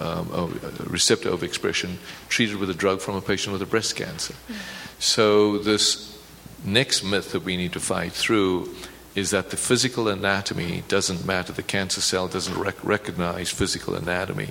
[0.00, 1.96] um, receptor overexpression,
[2.28, 4.32] treated with a drug from a patient with a breast cancer.
[4.32, 4.54] Mm-hmm.
[4.98, 6.18] So, this
[6.64, 8.74] next myth that we need to fight through
[9.14, 11.52] is that the physical anatomy doesn't matter.
[11.52, 14.50] The cancer cell doesn't rec- recognize physical anatomy.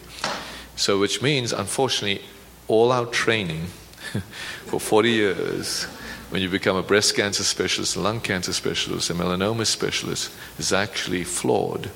[0.76, 2.24] So, which means, unfortunately,
[2.68, 3.66] all our training
[4.66, 5.84] for 40 years,
[6.30, 10.72] when you become a breast cancer specialist, a lung cancer specialist, a melanoma specialist, is
[10.72, 11.92] actually flawed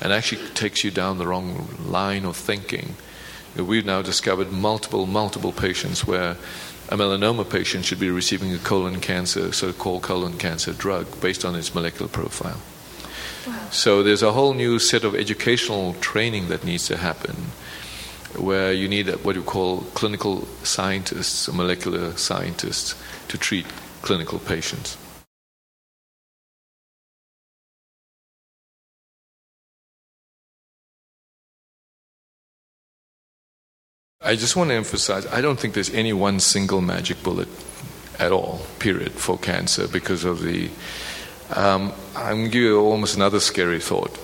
[0.00, 2.94] and actually takes you down the wrong line of thinking.
[3.56, 6.36] We've now discovered multiple, multiple patients where
[6.88, 11.44] a melanoma patient should be receiving a colon cancer, so called colon cancer drug, based
[11.44, 12.60] on its molecular profile.
[13.46, 13.68] Wow.
[13.70, 17.36] So there's a whole new set of educational training that needs to happen
[18.36, 22.94] where you need what you call clinical scientists, molecular scientists,
[23.28, 23.66] to treat
[24.02, 24.96] clinical patients.
[34.22, 37.48] I just want to emphasize I don't think there's any one single magic bullet
[38.18, 40.68] at all, period, for cancer because of the.
[41.56, 44.18] Um, I'm going to give you almost another scary thought.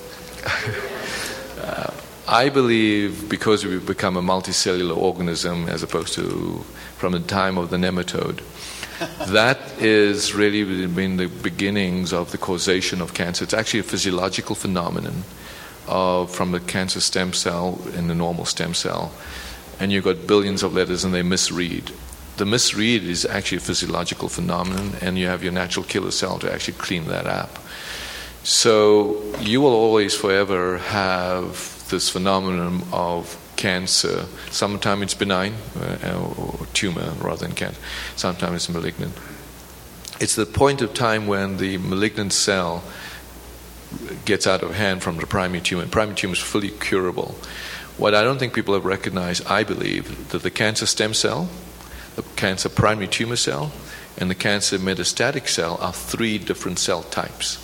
[1.63, 1.91] uh,
[2.27, 6.63] I believe because we've become a multicellular organism as opposed to
[6.97, 8.43] from the time of the nematode,
[9.31, 13.43] that is really been the beginnings of the causation of cancer.
[13.43, 15.23] It's actually a physiological phenomenon
[15.87, 19.11] uh, from the cancer stem cell in the normal stem cell
[19.79, 21.91] and you've got billions of letters and they misread.
[22.37, 26.51] The misread is actually a physiological phenomenon, and you have your natural killer cell to
[26.51, 27.57] actually clean that up.
[28.43, 34.25] So you will always, forever, have this phenomenon of cancer.
[34.51, 37.81] Sometimes it's benign, uh, or tumor rather than cancer.
[38.15, 39.13] Sometimes it's malignant.
[40.19, 42.83] It's the point of time when the malignant cell
[44.25, 45.85] gets out of hand from the primary tumor.
[45.87, 47.35] Primary tumor is fully curable.
[47.97, 51.49] What I don't think people have recognized, I believe, that the cancer stem cell,
[52.15, 53.71] the cancer primary tumor cell,
[54.17, 57.63] and the cancer metastatic cell are three different cell types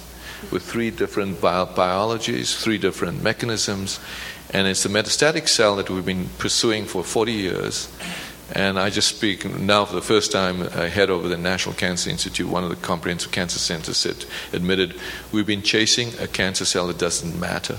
[0.51, 3.99] with three different bio- biologies, three different mechanisms.
[4.49, 7.89] And it's the metastatic cell that we've been pursuing for 40 years.
[8.51, 12.09] And I just speak now for the first time, uh, head over the National Cancer
[12.09, 14.99] Institute, one of the comprehensive cancer centers, said, admitted
[15.31, 17.77] we've been chasing a cancer cell that doesn't matter.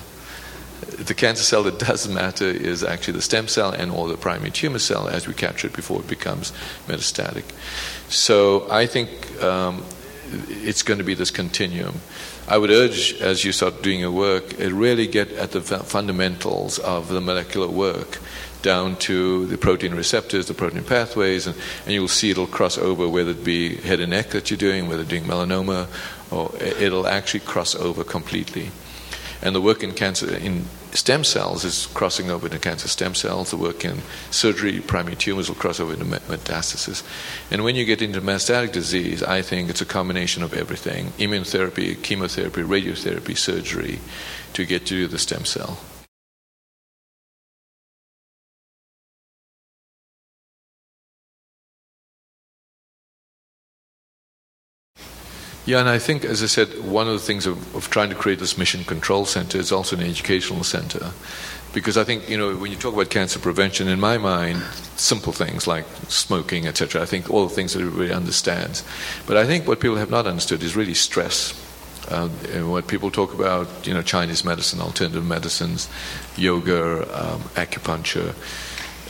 [0.85, 4.51] The cancer cell that does matter is actually the stem cell and or the primary
[4.51, 6.53] tumor cell as we capture it before it becomes
[6.87, 7.45] metastatic.
[8.09, 9.85] So I think um,
[10.49, 12.01] it's going to be this continuum.
[12.47, 17.09] I would urge, as you start doing your work, really get at the fundamentals of
[17.09, 18.19] the molecular work
[18.61, 23.09] down to the protein receptors, the protein pathways, and, and you'll see it'll cross over,
[23.09, 25.87] whether it be head and neck that you're doing, whether doing melanoma,
[26.31, 28.71] or it'll actually cross over completely.
[29.45, 33.51] And the work in cancer in stem cells is crossing over into cancer stem cells.
[33.51, 37.03] The work in surgery, primary tumors will cross over into metastasis.
[37.51, 42.03] And when you get into metastatic disease, I think it's a combination of everything immunotherapy,
[42.03, 44.01] chemotherapy, radiotherapy, surgery
[44.55, 45.79] to get to the stem cell.
[55.67, 58.15] Yeah, and I think, as I said, one of the things of, of, trying to
[58.15, 61.13] create this mission control center is also an educational center.
[61.73, 64.63] Because I think, you know, when you talk about cancer prevention, in my mind,
[64.97, 68.85] simple things like smoking, etc., I think all the things that everybody understands.
[69.27, 71.59] But I think what people have not understood is really stress.
[72.09, 75.89] Uh, and what people talk about, you know, Chinese medicine, alternative medicines,
[76.37, 78.35] yoga, um, acupuncture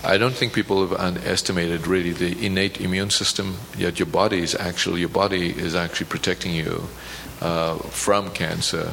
[0.04, 3.56] I don't think people have underestimated really the innate immune system.
[3.76, 6.88] Yet your body is actually your body is actually protecting you
[7.40, 8.92] uh, from cancer,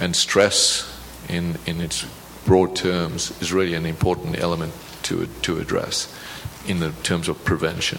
[0.00, 0.84] and stress,
[1.28, 2.04] in in its
[2.44, 4.72] broad terms, is really an important element
[5.04, 6.12] to to address
[6.66, 7.98] in the terms of prevention.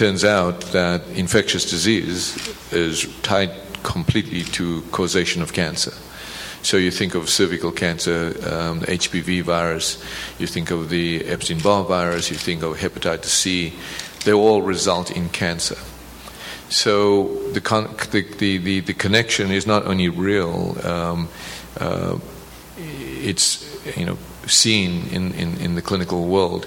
[0.00, 2.34] Turns out that infectious disease
[2.72, 3.50] is tied
[3.82, 5.92] completely to causation of cancer.
[6.62, 10.02] So you think of cervical cancer, um, HPV virus,
[10.38, 13.74] you think of the Epstein-Barr virus, you think of hepatitis C.
[14.24, 15.76] They all result in cancer.
[16.70, 21.28] So the, con- the, the, the, the, connection is not only real, um,
[21.78, 22.18] uh,
[22.78, 23.66] it's
[23.98, 26.66] you know seen in, in, in the clinical world.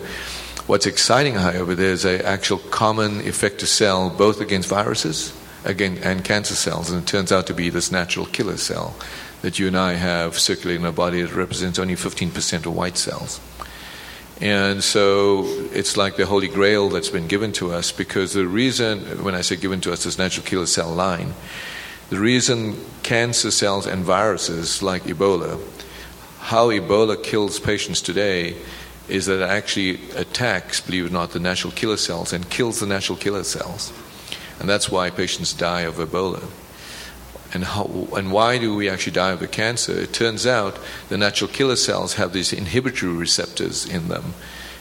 [0.66, 5.34] What's exciting, however, there's an actual common effector cell both against viruses
[5.66, 8.96] again, and cancer cells, and it turns out to be this natural killer cell
[9.42, 12.96] that you and I have circulating in our body that represents only 15% of white
[12.96, 13.42] cells.
[14.40, 15.44] And so
[15.74, 19.42] it's like the holy grail that's been given to us because the reason, when I
[19.42, 21.34] say given to us, this natural killer cell line,
[22.10, 25.62] the reason cancer cells and viruses like Ebola,
[26.40, 28.56] how Ebola kills patients today
[29.08, 32.80] is that it actually attacks, believe it or not, the natural killer cells and kills
[32.80, 33.92] the natural killer cells.
[34.60, 36.50] And that's why patients die of Ebola.
[37.54, 39.92] And, how, and why do we actually die of a cancer?
[39.92, 40.80] It turns out
[41.10, 44.34] the natural killer cells have these inhibitory receptors in them.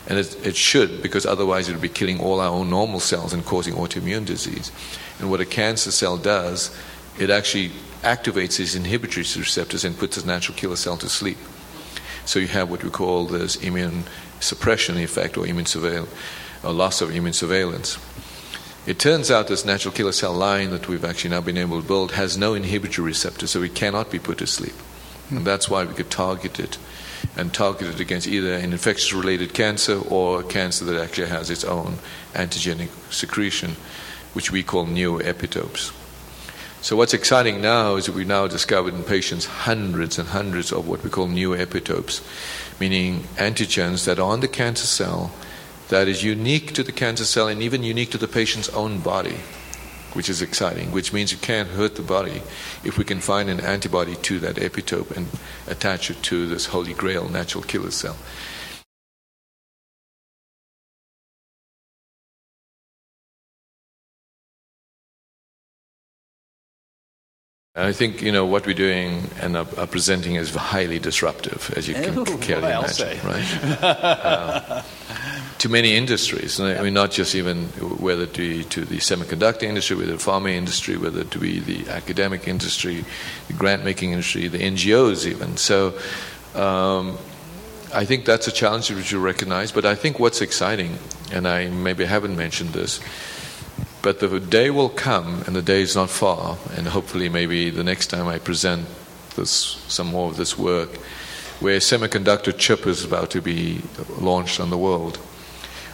[0.07, 3.33] And it, it should, because otherwise it would be killing all our own normal cells
[3.33, 4.73] and causing autoimmune disease.
[5.19, 6.77] And what a cancer cell does,
[7.19, 11.39] it actually activates these inhibitory receptors and puts the natural killer cell to sleep.
[12.25, 14.05] So you have what we call this immune
[14.41, 16.11] suppression effect or immune surveillance,
[16.63, 17.99] or loss of immune surveillance.
[18.85, 21.87] It turns out this natural killer cell line that we've actually now been able to
[21.87, 24.75] build has no inhibitory receptor, so it cannot be put to sleep.
[25.29, 25.39] Hmm.
[25.39, 26.79] And that's why we could target it
[27.37, 31.51] and target it against either an infectious related cancer or a cancer that actually has
[31.51, 31.99] its own
[32.35, 33.77] antigenic secretion,
[34.33, 35.93] which we call neoepitopes.
[36.83, 40.89] So what's exciting now is that we've now discovered in patients hundreds and hundreds of
[40.89, 42.21] what we call new epitopes,
[42.81, 45.31] meaning antigens that are on the cancer cell
[45.91, 49.37] that is unique to the cancer cell and even unique to the patient's own body,
[50.15, 52.43] which is exciting, which means you can't hurt the body
[52.83, 55.29] if we can find an antibody to that epitope and
[55.69, 58.17] attach it to this holy grail natural killer cell.
[67.75, 71.89] I think you know what we're doing and are, are presenting is highly disruptive, as
[71.89, 73.83] you can Ooh, clearly imagine, right?
[73.83, 74.83] uh,
[75.57, 76.61] to many industries.
[76.61, 77.65] I mean, not just even
[77.99, 81.89] whether it be to the semiconductor industry, whether the pharma industry, whether to be the
[81.89, 83.07] academic industry,
[83.49, 85.57] the grant making industry, the NGOs, even.
[85.57, 85.99] So.
[86.55, 87.17] Um,
[87.95, 90.97] I think that's a challenge which you recognize, but I think what's exciting,
[91.31, 93.01] and I maybe haven't mentioned this,
[94.03, 97.85] but the day will come, and the day is not far, and hopefully, maybe the
[97.85, 98.87] next time I present
[99.37, 99.53] this,
[99.89, 100.97] some more of this work,
[101.61, 103.81] where semiconductor chip is about to be
[104.19, 105.19] launched on the world,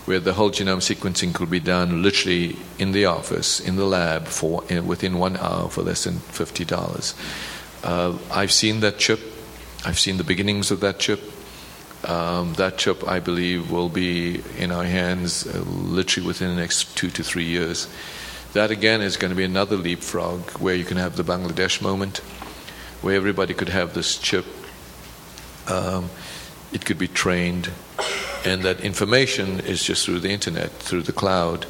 [0.06, 4.26] where the whole genome sequencing could be done literally in the office, in the lab,
[4.26, 7.14] for in, within one hour for less than fifty dollars.
[7.84, 9.20] Uh, I've seen that chip.
[9.84, 11.20] I've seen the beginnings of that chip.
[12.04, 16.96] Um, that chip, I believe, will be in our hands uh, literally within the next
[16.96, 17.88] two to three years.
[18.52, 22.18] That again is going to be another leapfrog where you can have the Bangladesh moment,
[23.02, 24.46] where everybody could have this chip.
[25.68, 26.08] Um,
[26.72, 27.70] it could be trained,
[28.44, 31.66] and that information is just through the internet, through the cloud,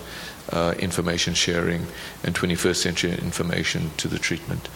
[0.51, 1.87] uh, information sharing,
[2.25, 4.69] and 21st century information to the treatment.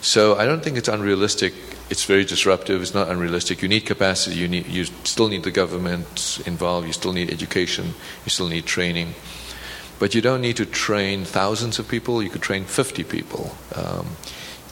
[0.00, 1.54] So I don't think it's unrealistic.
[1.90, 2.82] It's very disruptive.
[2.82, 3.62] It's not unrealistic.
[3.62, 4.36] You need capacity.
[4.36, 4.66] You need.
[4.66, 6.86] You still need the government involved.
[6.86, 7.94] You still need education.
[8.24, 9.14] You still need training.
[9.98, 12.22] But you don't need to train thousands of people.
[12.22, 14.06] You could train 50 people, um,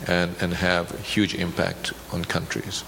[0.07, 2.85] and and have a huge impact on countries.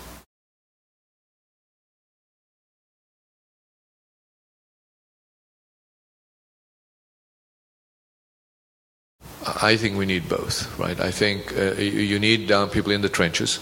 [9.47, 10.99] I think we need both, right?
[10.99, 13.61] I think uh, you need um, people in the trenches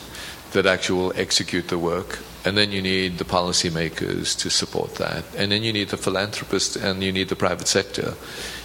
[0.53, 5.25] that actually will execute the work, and then you need the policymakers to support that,
[5.37, 8.15] and then you need the philanthropists and you need the private sector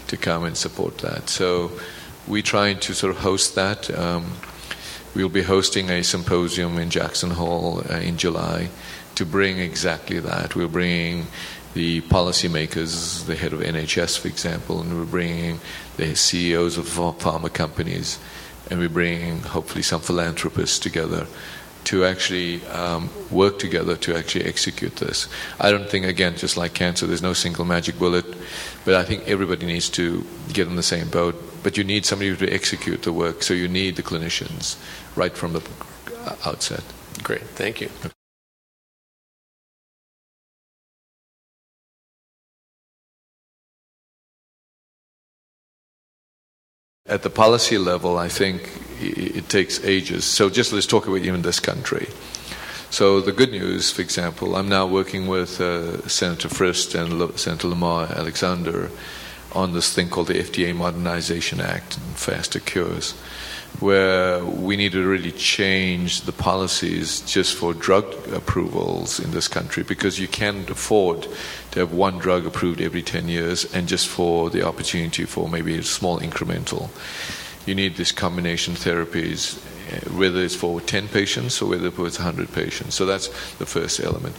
[0.08, 1.30] to come and support that.
[1.30, 1.72] So
[2.28, 3.90] we're trying to sort of host that.
[3.98, 4.34] Um,
[5.16, 8.70] we'll be hosting a symposium in Jackson Hole uh, in July
[9.16, 10.56] to bring exactly that.
[10.56, 11.28] We're bringing
[11.74, 15.60] the policymakers, the head of NHS, for example, and we're bringing
[16.00, 18.20] the CEOs of pharma companies,
[18.70, 21.28] and we're bringing hopefully some philanthropists together
[21.86, 25.28] to actually um, work together to actually execute this.
[25.60, 28.26] I don't think, again, just like cancer, there's no single magic bullet,
[28.86, 31.36] but I think everybody needs to get in the same boat.
[31.64, 34.78] But you need somebody to execute the work, so you need the clinicians
[35.16, 35.62] right from the
[36.46, 36.84] outset.
[37.24, 37.90] Great, thank you.
[47.10, 48.70] At the policy level, I think
[49.02, 50.26] it takes ages.
[50.26, 52.08] So just let's talk about even this country.
[52.92, 57.68] So the good news, for example, I'm now working with uh, Senator Frist and Senator
[57.68, 58.92] Lamar Alexander
[59.54, 63.16] on this thing called the FDA Modernization Act and faster cures
[63.80, 69.84] where we need to really change the policies just for drug approvals in this country
[69.84, 71.28] because you can't afford
[71.72, 75.78] to have one drug approved every 10 years and just for the opportunity for maybe
[75.78, 76.90] a small incremental.
[77.66, 79.60] You need these combination therapies,
[79.92, 82.96] eh, whether it's for 10 patients or whether it's 100 patients.
[82.96, 84.36] So that's the first element.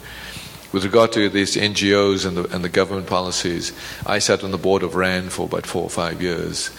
[0.73, 3.73] With regard to these NGOs and the, and the government policies,
[4.07, 6.71] I sat on the board of RAND for about four or five years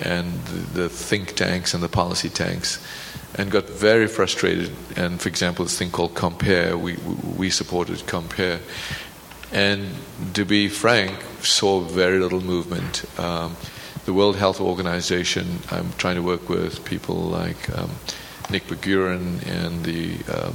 [0.00, 0.32] and
[0.74, 2.84] the think tanks and the policy tanks
[3.36, 4.72] and got very frustrated.
[4.96, 6.96] And for example, this thing called Compare, we,
[7.36, 8.60] we supported Compare.
[9.56, 9.88] And
[10.34, 13.06] to be frank, saw very little movement.
[13.18, 13.56] Um,
[14.04, 17.92] the World Health Organization, I'm trying to work with people like um,
[18.50, 20.52] Nick Berggruen and the um,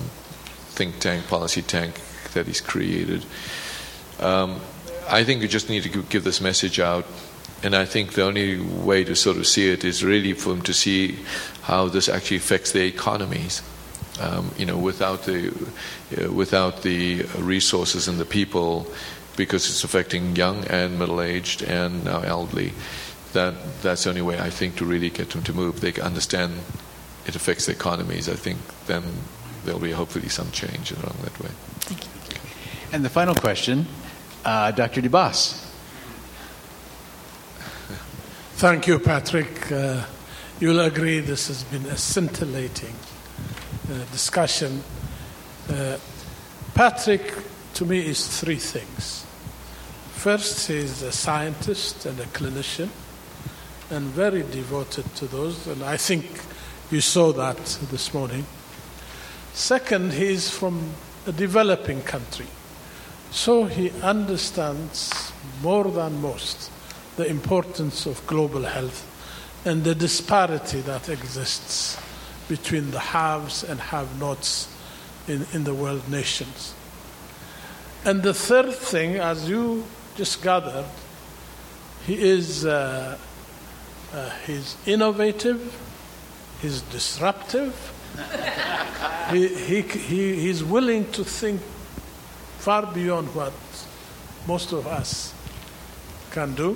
[0.77, 1.99] think tank, policy tank
[2.33, 3.25] that he's created.
[4.19, 4.61] Um,
[5.09, 7.07] I think you just need to give this message out
[7.63, 10.61] and I think the only way to sort of see it is really for them
[10.63, 11.17] to see
[11.63, 13.63] how this actually affects their economies.
[14.21, 18.85] Um, you know, without the uh, without the resources and the people,
[19.35, 22.73] because it's affecting young and middle-aged and now elderly.
[23.33, 25.81] That that's the only way I think to really get them to move.
[25.81, 26.53] They understand
[27.25, 28.29] it affects the economies.
[28.29, 29.03] I think then
[29.65, 31.49] there'll be hopefully some change along that way.
[31.81, 32.11] Thank you.
[32.91, 33.87] And the final question,
[34.43, 35.01] uh, Dr.
[35.01, 35.67] Debas.
[38.55, 39.71] Thank you, Patrick.
[39.71, 40.03] Uh,
[40.59, 42.95] you'll agree this has been a scintillating
[44.11, 44.83] discussion.
[45.69, 45.97] Uh,
[46.73, 47.33] Patrick,
[47.73, 49.25] to me, is three things.
[50.13, 52.89] First, he's a scientist and a clinician,
[53.89, 56.25] and very devoted to those, and I think
[56.91, 57.57] you saw that
[57.89, 58.45] this morning.
[59.53, 60.91] Second, he's from
[61.27, 62.47] a developing country,
[63.31, 65.31] so he understands
[65.61, 66.71] more than most
[67.17, 69.07] the importance of global health
[69.65, 71.97] and the disparity that exists
[72.51, 74.67] between the haves and have nots
[75.25, 76.73] in, in the world nations.
[78.03, 79.85] And the third thing, as you
[80.17, 80.83] just gathered,
[82.05, 83.17] he is uh,
[84.13, 85.61] uh, he's innovative,
[86.61, 87.73] he's disruptive,
[89.31, 91.61] he, he, he, he's willing to think
[92.57, 93.53] far beyond what
[94.45, 95.33] most of us
[96.31, 96.75] can do.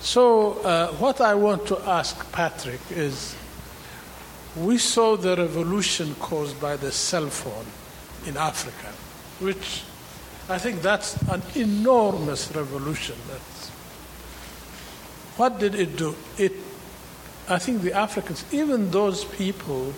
[0.00, 3.36] So, uh, what I want to ask Patrick is
[4.56, 7.66] we saw the revolution caused by the cell phone
[8.26, 8.92] in Africa,
[9.40, 9.82] which
[10.48, 13.16] I think that's an enormous revolution.
[13.28, 13.68] That's,
[15.36, 16.14] what did it do?
[16.38, 16.52] It,
[17.48, 19.92] I think the Africans, even those people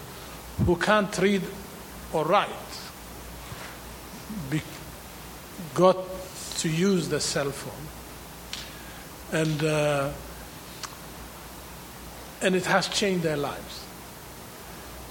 [0.64, 1.42] who can't read
[2.12, 2.48] or write,
[4.50, 4.62] be,
[5.74, 5.98] got
[6.58, 7.72] to use the cell phone.
[9.38, 10.12] And, uh,
[12.40, 13.85] and it has changed their lives.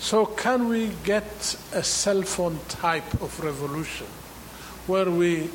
[0.05, 4.05] So, can we get a cell phone type of revolution
[4.85, 5.49] where we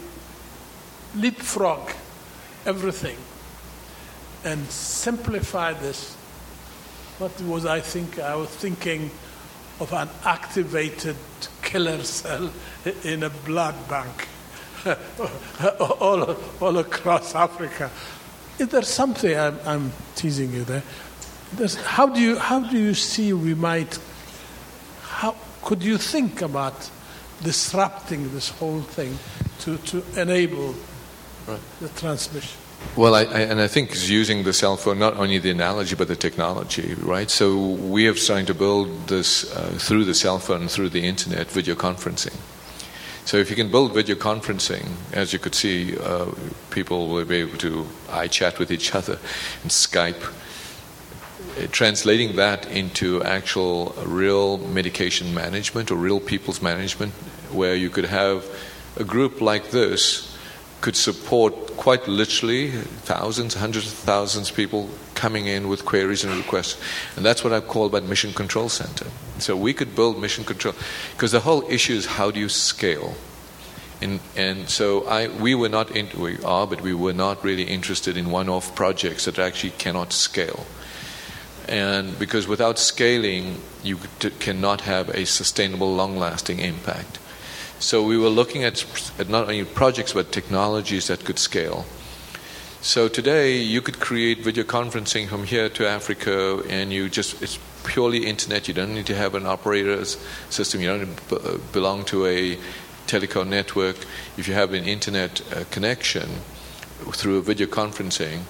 [1.14, 1.92] leapfrog
[2.66, 3.16] everything
[4.44, 6.16] and simplify this?
[7.18, 8.18] What was I think?
[8.18, 9.12] I was thinking
[9.78, 11.14] of an activated
[11.62, 12.51] killer cell
[13.05, 14.26] in a blood bank
[15.78, 17.88] all, all across Africa.
[18.59, 20.82] Is there something I'm, I'm teasing you there?
[21.84, 23.96] How do you how do you see we might?
[25.71, 26.91] Could you think about
[27.45, 29.16] disrupting this whole thing
[29.61, 30.75] to, to enable
[31.47, 31.61] Right.
[31.81, 32.59] the transmission?
[32.97, 35.95] Well, I, I, and I think it's using the cell phone, not only the analogy,
[35.95, 37.31] but the technology, right?
[37.31, 41.47] So we are starting to build this uh, through the cell phone, through the internet,
[41.47, 42.35] video conferencing.
[43.25, 46.33] So if you can build video conferencing, as you could see, uh,
[46.71, 49.21] people will be able to eye chat with each other
[49.62, 50.35] and Skype.
[51.72, 57.12] Translating that into actual uh, real medication management or real people's management,
[57.53, 58.44] where you could have
[58.96, 60.36] a group like this
[60.80, 66.34] could support quite literally thousands, hundreds of thousands of people coming in with queries and
[66.34, 66.80] requests.
[67.16, 69.07] And that's what I call about mission control center.
[69.38, 70.74] So we could build mission control
[71.12, 73.14] because the whole issue is how do you scale?
[74.03, 77.64] And, and so I, we were not, in, we are, but we were not really
[77.64, 80.64] interested in one-off projects that actually cannot scale.
[81.71, 87.21] And because without scaling, you t- cannot have a sustainable, long-lasting impact.
[87.79, 88.85] So we were looking at,
[89.18, 91.87] at not only projects but technologies that could scale.
[92.83, 97.59] So today you could create video conferencing from here to Africa, and you just it's
[97.85, 98.68] purely internet.
[98.68, 100.18] You don't need to have an operator's
[100.49, 100.81] system.
[100.81, 102.59] You don't b- belong to a
[103.07, 103.97] telecom network.
[104.37, 106.29] If you have an internet uh, connection
[107.12, 108.41] through video conferencing,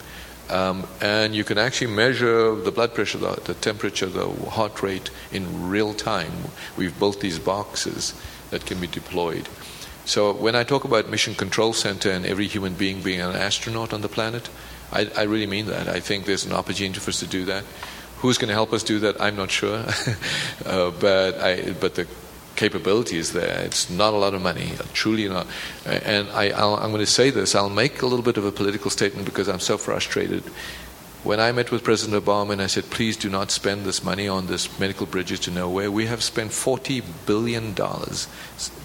[0.50, 5.10] um, and you can actually measure the blood pressure, the, the temperature, the heart rate
[5.30, 6.32] in real time.
[6.76, 8.14] We've built these boxes
[8.50, 9.48] that can be deployed.
[10.04, 13.92] So when I talk about mission control center and every human being being an astronaut
[13.92, 14.50] on the planet,
[14.92, 15.88] I, I really mean that.
[15.88, 17.64] I think there's an opportunity for us to do that.
[18.18, 19.20] Who's going to help us do that?
[19.20, 19.84] I'm not sure,
[20.66, 22.06] uh, but I, but the
[22.60, 23.64] capability is there.
[23.64, 25.46] It's not a lot of money, uh, truly not.
[25.86, 26.52] Uh, and I,
[26.84, 27.54] am going to say this.
[27.54, 30.42] I'll make a little bit of a political statement because I'm so frustrated.
[31.24, 34.28] When I met with President Obama and I said, please do not spend this money
[34.28, 37.74] on this medical bridges to nowhere, we have spent $40 billion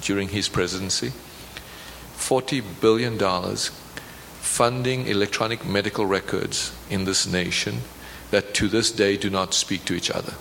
[0.01, 1.11] during his presidency.
[2.15, 3.19] $40 billion
[4.39, 7.81] funding electronic medical records in this nation
[8.31, 10.33] that to this day do not speak to each other.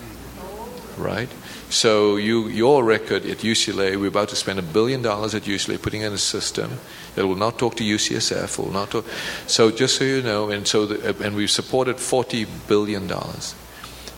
[0.97, 1.31] Right?
[1.71, 5.81] So you, your record at UCLA, we're about to spend a billion dollars at UCLA
[5.81, 6.79] putting in a system
[7.15, 9.07] that will not talk to UCSF, will not talk.
[9.47, 13.55] So just so you know, and so the, and we've supported forty billion dollars.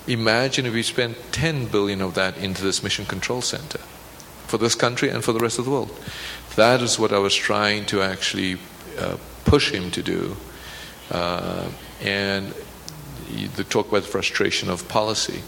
[0.07, 3.81] Imagine if we spent ten billion of that into this mission control center
[4.47, 5.91] for this country and for the rest of the world.
[6.57, 8.59] That is what I was trying to actually
[8.99, 10.37] uh, push him to do,
[11.11, 11.69] uh,
[12.01, 12.55] and
[13.57, 15.43] the talk about the frustration of policy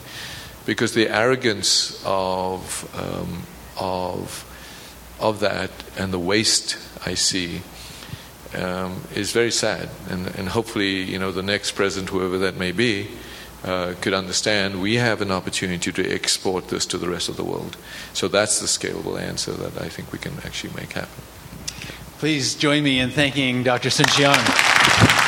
[0.68, 3.44] because the arrogance of um,
[3.80, 4.44] of
[5.18, 7.62] of that and the waste I see
[8.54, 9.88] um, is very sad.
[10.10, 13.08] And, and hopefully, you know, the next president, whoever that may be,
[13.64, 17.44] uh, could understand we have an opportunity to export this to the rest of the
[17.44, 17.78] world.
[18.12, 21.22] So that's the scalable answer that I think we can actually make happen.
[22.18, 23.88] Please join me in thanking Dr.
[23.88, 25.27] Soon-Shiong.